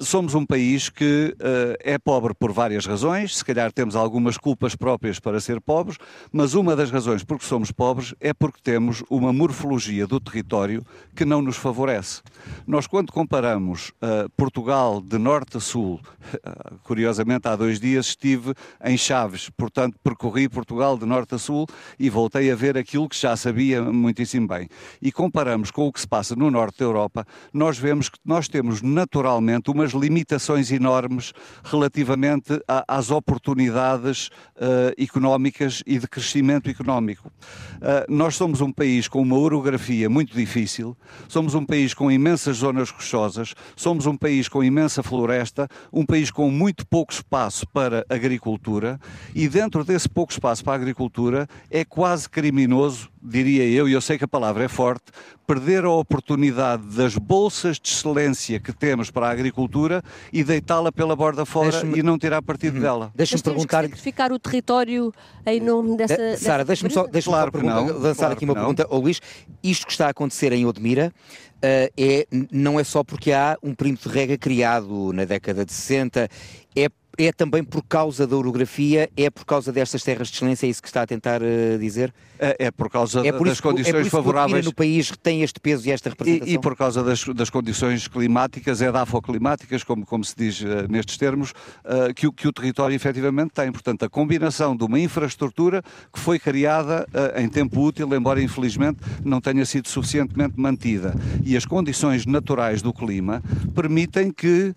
[0.00, 4.74] somos um país que uh, é pobre por várias razões, se calhar temos algumas culpas
[4.74, 5.98] próprias para ser pobres,
[6.32, 10.84] mas uma das razões por que somos pobres é porque temos uma morfologia do território
[11.14, 12.22] que não nos favorece.
[12.66, 16.00] Nós, quando comparamos uh, Portugal de norte a sul,
[16.34, 18.54] uh, curiosamente há dois dias estive
[18.84, 21.66] em Chaves, portanto percorri Portugal de norte a sul
[21.98, 24.68] e voltei a ver aquilo que já sabia muitíssimo bem.
[25.00, 28.48] E comparamos com o que se passa no norte da Europa, nós vemos que nós
[28.48, 36.70] temos naturalmente uma umas limitações enormes relativamente a, às oportunidades uh, económicas e de crescimento
[36.70, 37.30] económico.
[37.76, 40.96] Uh, nós somos um país com uma orografia muito difícil,
[41.28, 46.30] somos um país com imensas zonas rochosas, somos um país com imensa floresta, um país
[46.30, 48.98] com muito pouco espaço para agricultura
[49.34, 54.00] e dentro desse pouco espaço para a agricultura é quase criminoso diria eu, e eu
[54.00, 55.04] sei que a palavra é forte,
[55.46, 61.16] perder a oportunidade das bolsas de excelência que temos para a agricultura e deitá-la pela
[61.16, 62.82] borda fora e não tirar partido uhum.
[62.82, 63.12] dela.
[63.14, 63.84] Deixa-me perguntar.
[63.84, 65.12] Que sacrificar o território
[65.46, 66.14] em nome dessa.
[66.14, 69.00] Uh, Sara, deixa-me só, deixa claro só pergunta, não, lançar claro aqui uma pergunta ao
[69.00, 69.20] Luís.
[69.62, 71.12] Isto que está a acontecer em Odmira.
[71.56, 75.72] Uh, é, não é só porque há um perímetro de rega criado na década de
[75.72, 76.28] 60,
[76.76, 80.70] é é também por causa da orografia, é por causa destas terras de excelência, é
[80.70, 82.12] isso que está a tentar uh, dizer?
[82.38, 84.60] É, é, por causa é por das condições é por favoráveis.
[84.60, 86.48] Que no país tem este peso e esta representação.
[86.48, 91.16] E, e por causa das, das, condições climáticas, edafoclimáticas, como, como se diz uh, nestes
[91.16, 93.70] termos, uh, que, que, o território efetivamente tem.
[93.70, 99.40] Portanto, a combinação de uma infraestrutura que foi criada em tempo útil, embora infelizmente não
[99.40, 103.42] tenha sido suficientemente mantida, e as condições naturais do clima
[103.74, 104.74] permitem que,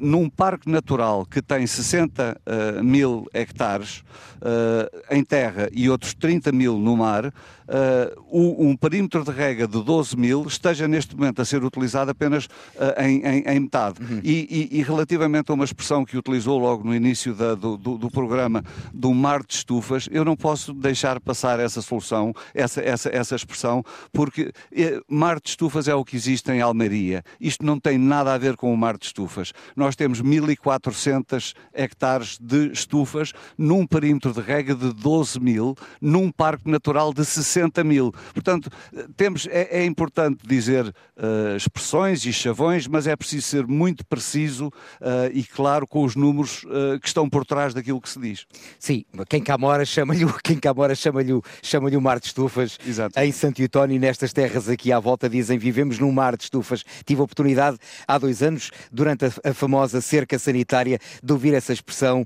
[0.00, 4.02] num parque natural que tem 60 uh, mil hectares
[4.36, 7.32] uh, em terra e outros 30 mil no mar,
[7.68, 12.46] uh, um perímetro de rega de 12 mil esteja neste momento a ser utilizado apenas
[12.46, 14.00] uh, em, em, em, metade.
[14.00, 14.20] Uhum.
[14.22, 17.98] E, e, e, relativamente a uma expressão que utilizou logo no início da, do, do,
[17.98, 23.08] do, programa, do mar de estufas, eu não posso deixar passar essa solução, essa, essa,
[23.08, 27.22] essa expressão, porque eh, mar de estufas é o que existe em Almeria.
[27.40, 29.52] Isto não tem nada a ver com o mar de estufas.
[29.74, 36.70] Nós temos 1.400 hectares de estufas num perímetro de rega de 12 mil, num parque
[36.70, 38.12] natural de 60 mil.
[38.32, 38.70] Portanto,
[39.16, 44.66] temos, é, é importante dizer uh, expressões e chavões, mas é preciso ser muito preciso
[44.68, 48.46] uh, e claro com os números uh, que estão por trás daquilo que se diz.
[48.78, 52.78] Sim, quem cá mora chama-lhe quem cá mora chama-lhe chama o mar de estufas.
[52.86, 53.18] Exato.
[53.18, 56.84] Em Santo Eutónio, nestas terras aqui à volta, dizem vivemos num mar de estufas.
[57.04, 61.72] Tive a oportunidade há dois anos, durante a, a famosa cerca sanitária, de ouvir essa
[61.72, 62.24] expressão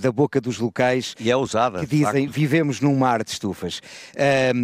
[0.00, 1.14] da boca dos locais.
[1.20, 1.80] E é usada.
[1.80, 2.34] Que dizem facto.
[2.34, 3.80] vivemos num mar de estufas.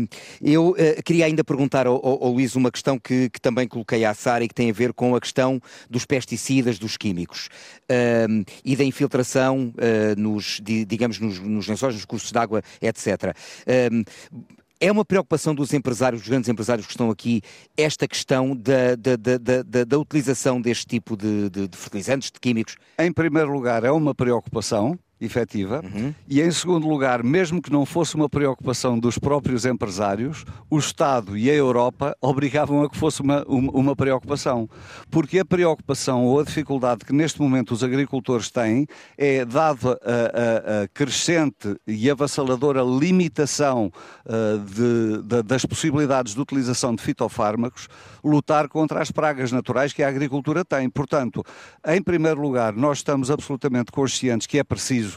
[0.03, 0.09] Uh,
[0.43, 4.05] eu uh, queria ainda perguntar ao, ao, ao Luís uma questão que, que, também coloquei
[4.05, 7.49] à Sara e que tem a ver com a questão dos pesticidas, dos químicos
[8.65, 9.73] e da infiltração
[10.17, 13.37] nos, digamos, nos, nos lençóis, nos cursos de água, etc.
[14.81, 17.41] É uma preocupação dos empresários, dos grandes empresários que estão aqui,
[17.77, 22.41] esta questão da, da, da, da, da utilização deste tipo de, de, de fertilizantes, de
[22.41, 22.77] químicos?
[22.99, 25.83] Em primeiro lugar, é uma preocupação, efetiva.
[25.85, 26.15] Uhum.
[26.29, 31.37] E em segundo lugar, mesmo que não fosse uma preocupação dos próprios empresários, o Estado
[31.37, 34.69] e a Europa obrigavam a que fosse uma, uma preocupação.
[35.11, 39.95] Porque a preocupação ou a dificuldade que neste momento os agricultores têm é, dado a,
[39.95, 43.91] a, a crescente e avassaladora limitação
[44.27, 47.89] uh, de, de, das possibilidades de utilização de fitofármacos,
[48.23, 50.89] lutar contra as pragas naturais que a agricultura tem.
[50.89, 51.45] Portanto,
[51.87, 55.14] em primeiro lugar, nós estamos absolutamente conscientes que é preciso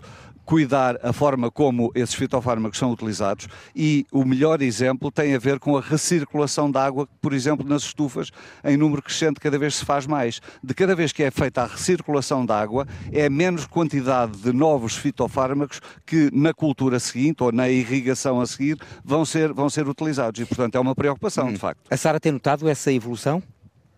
[0.47, 5.59] cuidar a forma como esses fitofármacos são utilizados e o melhor exemplo tem a ver
[5.59, 8.31] com a recirculação de água, que, por exemplo, nas estufas,
[8.63, 10.39] em número crescente, cada vez se faz mais.
[10.63, 14.95] De cada vez que é feita a recirculação de água, é menos quantidade de novos
[14.95, 20.39] fitofármacos que na cultura seguinte ou na irrigação a seguir vão ser, vão ser utilizados
[20.39, 21.53] e, portanto, é uma preocupação, hum.
[21.53, 21.81] de facto.
[21.91, 23.43] A Sara tem notado essa evolução?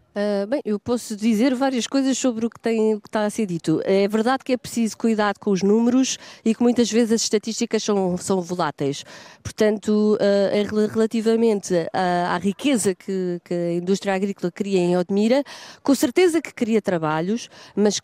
[0.09, 3.29] Uh, bem, eu posso dizer várias coisas sobre o que, tem, o que está a
[3.29, 3.79] ser dito.
[3.85, 7.83] É verdade que é preciso cuidar com os números e que muitas vezes as estatísticas
[7.83, 9.03] são, são voláteis.
[9.43, 15.43] Portanto, uh, relativamente à, à riqueza que, que, a indústria agrícola cria em Odmira,
[15.83, 17.99] com certeza que cria trabalhos, mas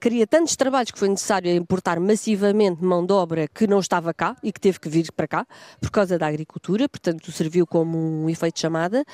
[0.00, 4.36] cria tantos trabalhos que foi necessário importar massivamente mão de obra que não estava cá
[4.42, 5.46] e que teve que vir para cá
[5.80, 9.04] por causa da agricultura, portanto serviu como um efeito de chamada.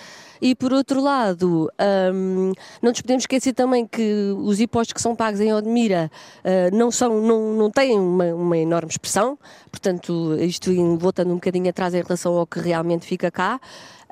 [0.41, 1.71] E por outro lado,
[2.13, 6.11] um, não nos podemos esquecer também que os impostos que são pagos em Odmira
[6.45, 9.39] uh, não, são, não, não têm uma, uma, enorme expressão,
[9.71, 13.61] portanto, isto voltando um bocadinho atrás em relação ao que realmente fica cá.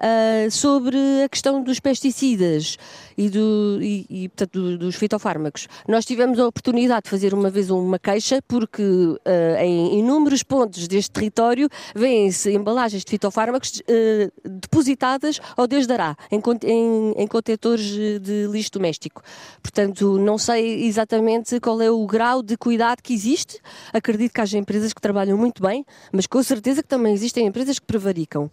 [0.02, 2.78] Uh, sobre a questão dos pesticidas
[3.18, 5.68] e, do, e, e portanto, dos fitofármacos.
[5.86, 9.18] Nós tivemos a oportunidade de fazer uma vez uma queixa, porque uh,
[9.58, 16.40] em inúmeros pontos deste território vêm-se embalagens de fitofármacos uh, depositadas ao Deus dará, em,
[16.64, 17.84] em, em contentores
[18.20, 19.22] de lixo doméstico.
[19.62, 23.58] Portanto, não sei exatamente qual é o grau de cuidado que existe.
[23.92, 27.78] Acredito que haja empresas que trabalham muito bem, mas com certeza que também existem empresas
[27.78, 28.50] que prevaricam.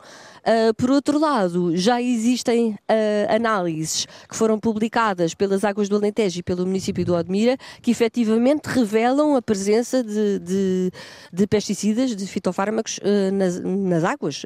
[0.48, 6.39] Uh, por outro lado, já existem uh, análises que foram publicadas pelas Águas do Alentejo
[6.39, 10.91] e pelo município do Odmira, que efetivamente revelam a presença de, de,
[11.34, 14.43] de pesticidas, de fitofármacos uh, nas, nas, águas,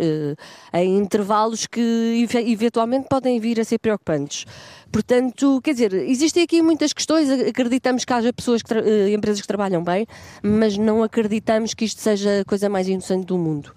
[0.74, 4.45] em intervalos que eventualmente podem vir a ser preocupantes.
[4.91, 7.30] Portanto, quer dizer, existem aqui muitas questões.
[7.30, 8.74] Acreditamos que haja pessoas, que
[9.14, 10.08] empresas que trabalham bem,
[10.41, 13.72] mas não acreditamos que isto seja a coisa mais inocente do mundo.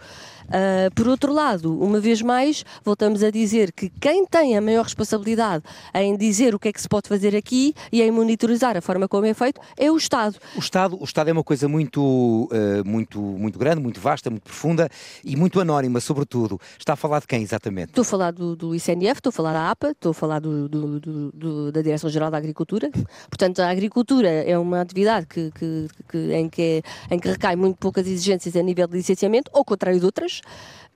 [0.45, 4.85] Uh, por outro lado, uma vez mais, voltamos a dizer que quem tem a maior
[4.85, 5.65] responsabilidade
[5.95, 9.09] em dizer o que é que se pode fazer aqui e em monitorizar a forma
[9.09, 10.37] como é feito é o Estado.
[10.57, 14.45] O Estado, o Estado é uma coisa muito, uh, muito, muito grande, muito vasta, muito
[14.45, 14.89] profunda
[15.25, 16.61] e muito anónima, sobretudo.
[16.79, 17.91] Está a falar de quem exatamente?
[17.91, 20.69] Estou a falar do, do ICNF, estou a falar da APA, estou a falar do,
[20.69, 21.01] do,
[21.33, 22.91] do, da Direção-Geral da Agricultura.
[23.29, 27.57] Portanto, a agricultura é uma atividade que, que, que, em, que é, em que recai
[27.57, 30.34] muito poucas exigências a nível de licenciamento, ao contrário de outras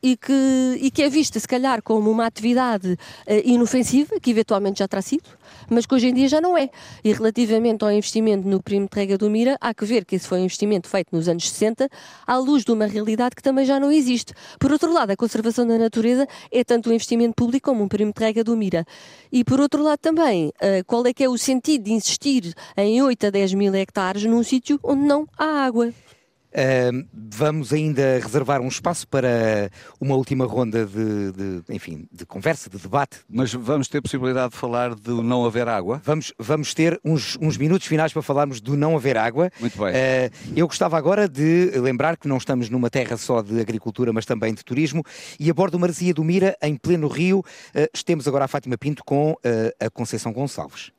[0.02, 2.96] e que, e que é vista, se calhar, como uma atividade uh,
[3.44, 5.28] inofensiva, que eventualmente já terá sido,
[5.68, 6.70] mas que hoje em dia já não é.
[7.02, 10.26] E relativamente ao investimento no primo de rega do Mira, há que ver que esse
[10.26, 11.88] foi um investimento feito nos anos 60,
[12.26, 14.32] à luz de uma realidade que também já não existe.
[14.58, 18.12] Por outro lado, a conservação da natureza é tanto um investimento público como um primo
[18.16, 18.84] de rega do Mira.
[19.32, 23.02] E por outro lado também, uh, qual é que é o sentido de insistir em
[23.02, 25.92] 8 a 10 mil hectares num sítio onde não há água?
[26.48, 29.70] Uh, vamos ainda reservar um espaço para
[30.00, 33.18] uma última ronda de, de, enfim, de conversa, de debate.
[33.28, 36.00] Mas vamos ter possibilidade de falar do não haver água?
[36.04, 39.50] Vamos, vamos ter uns, uns minutos finais para falarmos do não haver água.
[39.60, 39.88] Muito bem.
[39.88, 44.24] Uh, eu gostava agora de lembrar que não estamos numa terra só de agricultura, mas
[44.24, 45.04] também de turismo.
[45.38, 48.78] E a bordo do Marzia do Mira, em pleno rio, uh, temos agora a Fátima
[48.78, 49.36] Pinto com
[49.80, 50.92] a Conceição Gonçalves.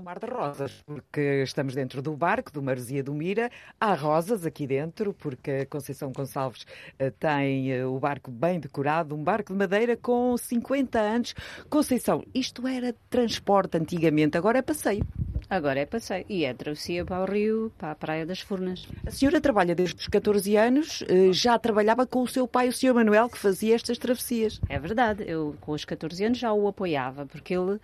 [0.00, 3.50] Mar de Rosas, porque estamos dentro do barco do Marzia do Mira.
[3.78, 9.14] Há rosas aqui dentro, porque a Conceição Gonçalves uh, tem uh, o barco bem decorado,
[9.14, 11.34] um barco de madeira com 50 anos.
[11.68, 15.06] Conceição, isto era transporte antigamente, agora é passeio.
[15.50, 18.86] Agora é passeio e é travessia para o rio, para a Praia das Furnas.
[19.04, 22.72] A senhora trabalha desde os 14 anos, uh, já trabalhava com o seu pai, o
[22.72, 24.60] senhor Manuel, que fazia estas travessias.
[24.68, 27.80] É verdade, eu com os 14 anos já o apoiava, porque ele,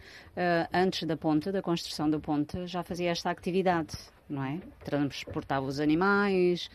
[0.73, 3.97] antes da ponte, da construção da ponte, já fazia esta atividade
[4.29, 4.59] não é?
[4.85, 6.69] Transportava os animais,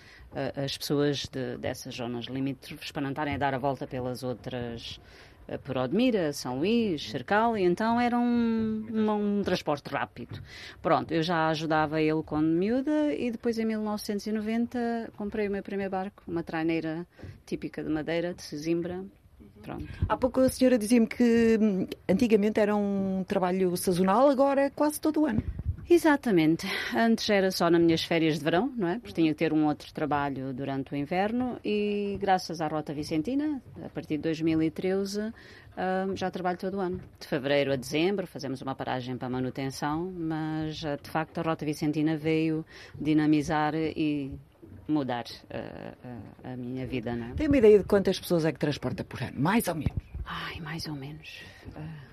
[0.55, 4.99] as pessoas de, dessas zonas limítrofes para não estarem a dar a volta pelas outras,
[5.63, 10.41] por Odmira, São Luís, Cercal, e então era um, um, um, transporte rápido.
[10.81, 15.91] Pronto, eu já ajudava ele quando miúda e depois em 1990 comprei o meu primeiro
[15.91, 17.05] barco, uma traineira
[17.45, 19.03] típica de madeira, de Sesimbra,
[19.61, 19.87] Pronto.
[20.09, 24.99] Há pouco a senhora dizia-me que hum, antigamente era um trabalho sazonal, agora é quase
[24.99, 25.43] todo o ano.
[25.89, 26.67] Exatamente.
[26.95, 28.99] Antes era só nas minhas férias de verão, não é?
[28.99, 33.61] Porque tinha que ter um outro trabalho durante o inverno e graças à Rota Vicentina,
[33.83, 35.33] a partir de 2013,
[36.09, 36.99] um, já trabalho todo o ano.
[37.19, 42.15] De fevereiro a dezembro fazemos uma paragem para manutenção, mas de facto a Rota Vicentina
[42.15, 42.65] veio
[42.99, 44.31] dinamizar e
[44.87, 47.33] mudar uh, uh, a minha vida, não é?
[47.33, 49.39] Tem uma ideia de quantas pessoas é que transporta por ano?
[49.39, 49.97] Mais ou menos?
[50.25, 51.41] Ai, mais ou menos.
[51.67, 52.11] Uh...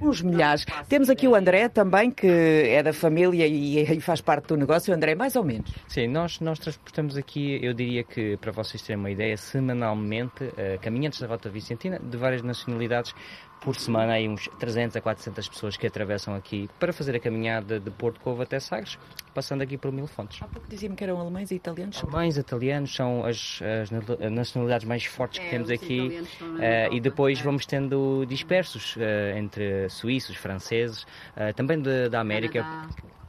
[0.00, 0.64] Uns milhares.
[0.88, 4.94] Temos aqui o André também, que é da família e, faz parte do negócio.
[4.94, 5.72] André, mais ou menos.
[5.88, 10.78] Sim, nós, nós transportamos aqui, eu diria que, para vocês terem uma ideia, semanalmente, uh,
[10.80, 13.12] caminhantes da Rota Vicentina, de várias nacionalidades,
[13.60, 17.80] por semana aí uns 300 a 400 pessoas que atravessam aqui para fazer a caminhada
[17.80, 18.98] de Porto Covo até Sagres,
[19.34, 20.42] passando aqui por Mil Fontes.
[20.42, 22.02] Há pouco dizia-me que eram alemães e italianos.
[22.02, 23.90] Alemães e italianos são as, as,
[24.30, 29.88] nacionalidades mais fortes que é, temos aqui uh, e depois vamos tendo dispersos uh, entre
[29.88, 31.02] suíços, franceses,
[31.36, 32.64] uh, também de, da América,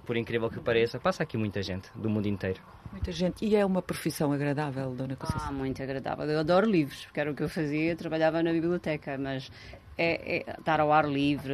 [0.05, 2.61] por incrível que pareça, passa aqui muita gente do mundo inteiro.
[2.91, 3.45] Muita gente.
[3.45, 5.49] E é uma profissão agradável, Dona Conceição?
[5.49, 6.25] Ah, muito agradável.
[6.25, 9.51] Eu adoro livros, porque era o que eu fazia, trabalhava na biblioteca, mas
[9.99, 11.53] é, é estar ao ar livre,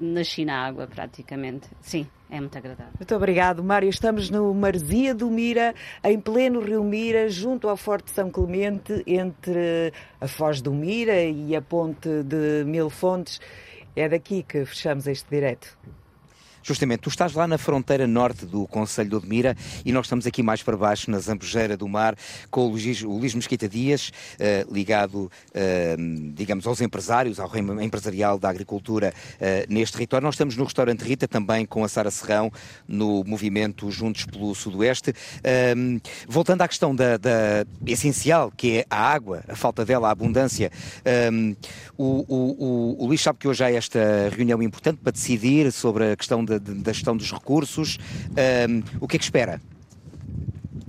[0.00, 1.68] nasci na água praticamente.
[1.82, 2.94] Sim, é muito agradável.
[2.98, 3.90] Muito obrigado, Mário.
[3.90, 9.92] Estamos no Marzia do Mira, em pleno Rio Mira, junto ao Forte São Clemente, entre
[10.18, 13.38] a Foz do Mira e a Ponte de Mil Fontes.
[13.94, 15.76] É daqui que fechamos este direto.
[16.66, 20.42] Justamente, tu estás lá na fronteira norte do Conselho de Odmira e nós estamos aqui
[20.42, 22.16] mais para baixo, na Zambujeira do Mar,
[22.50, 27.80] com o Luís, o Luís Mesquita Dias, uh, ligado, uh, digamos, aos empresários, ao reino
[27.80, 30.24] empresarial da agricultura uh, neste território.
[30.24, 32.50] Nós estamos no restaurante Rita, também com a Sara Serrão,
[32.88, 35.14] no movimento Juntos pelo Sudoeste.
[35.44, 40.10] Ehm, voltando à questão da, da, essencial, que é a água, a falta dela, a
[40.10, 40.72] abundância,
[41.04, 41.54] ehm,
[41.96, 44.00] o, o, o, o Luís sabe que hoje há esta
[44.34, 47.98] reunião importante para decidir sobre a questão da da, gestão dos recursos.
[48.68, 49.60] Um, o que é que espera?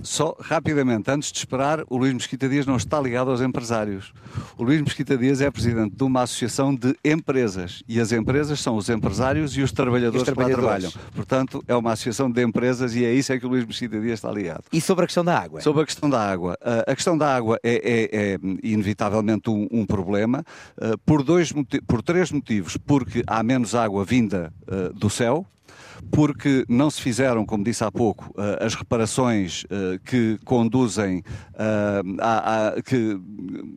[0.02, 4.12] Só rapidamente, antes de esperar, o Luís Mesquita Dias não está ligado aos empresários.
[4.56, 8.76] O Luís Mesquita Dias é presidente de uma associação de empresas e as empresas são
[8.76, 10.60] os empresários e os trabalhadores, os trabalhadores.
[10.60, 11.12] que lá trabalham.
[11.14, 14.14] Portanto, é uma associação de empresas e é isso é que o Luís Mesquita Dias
[14.14, 14.64] está ligado.
[14.72, 15.60] E sobre a questão da água?
[15.60, 16.56] Sobre a questão da água.
[16.86, 20.44] A questão da água é, é, é inevitavelmente um, um problema
[21.04, 21.52] por, dois,
[21.86, 22.76] por três motivos.
[22.76, 24.52] Porque há menos água vinda
[24.94, 25.44] do céu,
[26.10, 32.16] porque não se fizeram, como disse há pouco, uh, as reparações uh, que conduzem uh,
[32.20, 33.18] a, a, que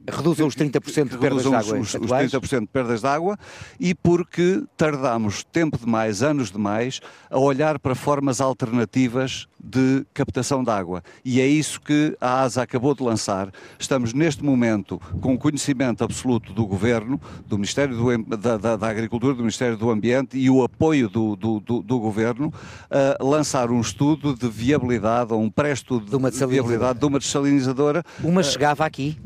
[0.10, 1.80] reduzam os 30% de perdas de água.
[1.80, 3.38] Os, os 30% de perdas de água
[3.80, 7.00] e porque tardamos tempo demais, anos demais,
[7.30, 11.04] a olhar para formas alternativas de captação de água.
[11.24, 13.52] E é isso que a ASA acabou de lançar.
[13.80, 19.34] Estamos neste momento com conhecimento absoluto do Governo, do Ministério do, da, da, da, Agricultura,
[19.34, 22.54] do Ministério do Ambiente e o apoio do, do, do, do Governo
[22.90, 28.04] a lançar um estudo de viabilidade ou um pré-estudo de, de viabilidade de uma desalinizadora.
[28.24, 29.18] Uma chegava aqui?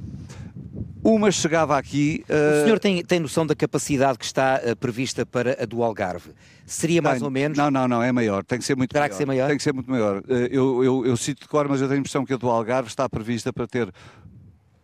[1.05, 2.25] Uma chegava aqui.
[2.27, 2.33] Uh...
[2.33, 6.31] O senhor tem, tem noção da capacidade que está uh, prevista para a do Algarve?
[6.65, 7.55] Seria mais ou menos?
[7.55, 8.43] Não, não, não, é maior.
[8.43, 9.09] Tem que ser muito Terá maior.
[9.11, 9.47] que ser maior?
[9.47, 10.23] Tem que ser muito maior.
[10.27, 12.49] Uh, eu, eu, eu cito de cor, mas eu tenho a impressão que a do
[12.49, 13.93] Algarve está prevista para ter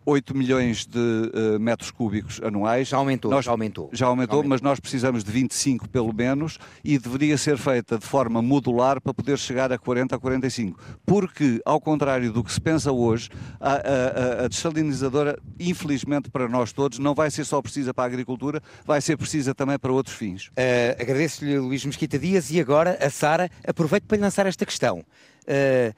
[0.05, 2.87] 8 milhões de uh, metros cúbicos anuais.
[2.87, 3.89] Já aumentou, nós, já aumentou.
[3.91, 7.97] Já aumentou, já aumentou, mas nós precisamos de 25 pelo menos e deveria ser feita
[7.97, 10.79] de forma modular para poder chegar a 40 a 45.
[11.05, 13.29] Porque, ao contrário do que se pensa hoje,
[13.59, 18.07] a, a, a desalinizadora, infelizmente para nós todos, não vai ser só precisa para a
[18.07, 20.47] agricultura, vai ser precisa também para outros fins.
[20.47, 24.99] Uh, Agradeço-lhe, Luís Mesquita Dias, e agora a Sara, aproveito para lhe lançar esta questão.
[25.43, 25.93] Uh,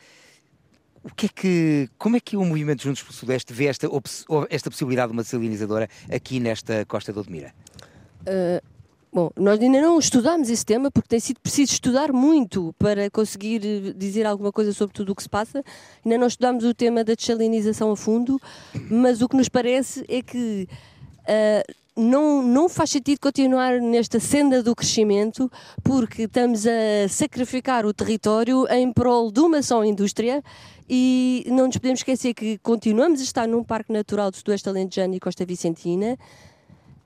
[1.04, 3.88] o que é que, como é que o Movimento Juntos pelo Sudeste vê esta,
[4.50, 7.54] esta possibilidade de uma desalinizadora aqui nesta costa de Odmira?
[8.22, 8.74] Uh,
[9.14, 13.62] Bom, nós ainda não estudámos esse tema porque tem sido preciso estudar muito para conseguir
[13.64, 15.64] eh, dizer alguma coisa sobre tudo o que se passa.
[16.04, 18.42] Ainda não estudámos o tema da desalinização a fundo,
[18.90, 20.68] mas o que nos parece é que
[21.30, 25.52] uh, não, não faz sentido continuar nesta senda do crescimento
[25.84, 30.44] porque estamos a sacrificar o território em prol de uma só indústria
[30.90, 35.16] e não nos podemos esquecer que continuamos a estar num Parque Natural do Sudoeste Alentejano
[35.16, 36.18] e Costa Vicentina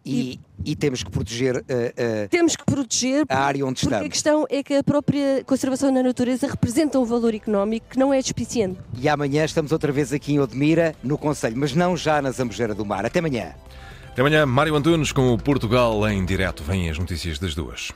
[0.08, 4.06] e, e, temos que proteger, uh, uh, temos que proteger a área onde porque estamos.
[4.06, 8.14] a questão é que a própria conservação da natureza representa um valor económico que não
[8.14, 8.80] é despiciente.
[8.98, 12.74] E amanhã estamos outra vez aqui em Odmira, no Conselho, mas não já na Zambujeira
[12.74, 13.06] do Mar.
[13.06, 13.54] Até amanhã.
[14.12, 16.64] Até amanhã, Mário Antunes com o Portugal em direto.
[16.64, 17.92] Vêm as notícias das duas.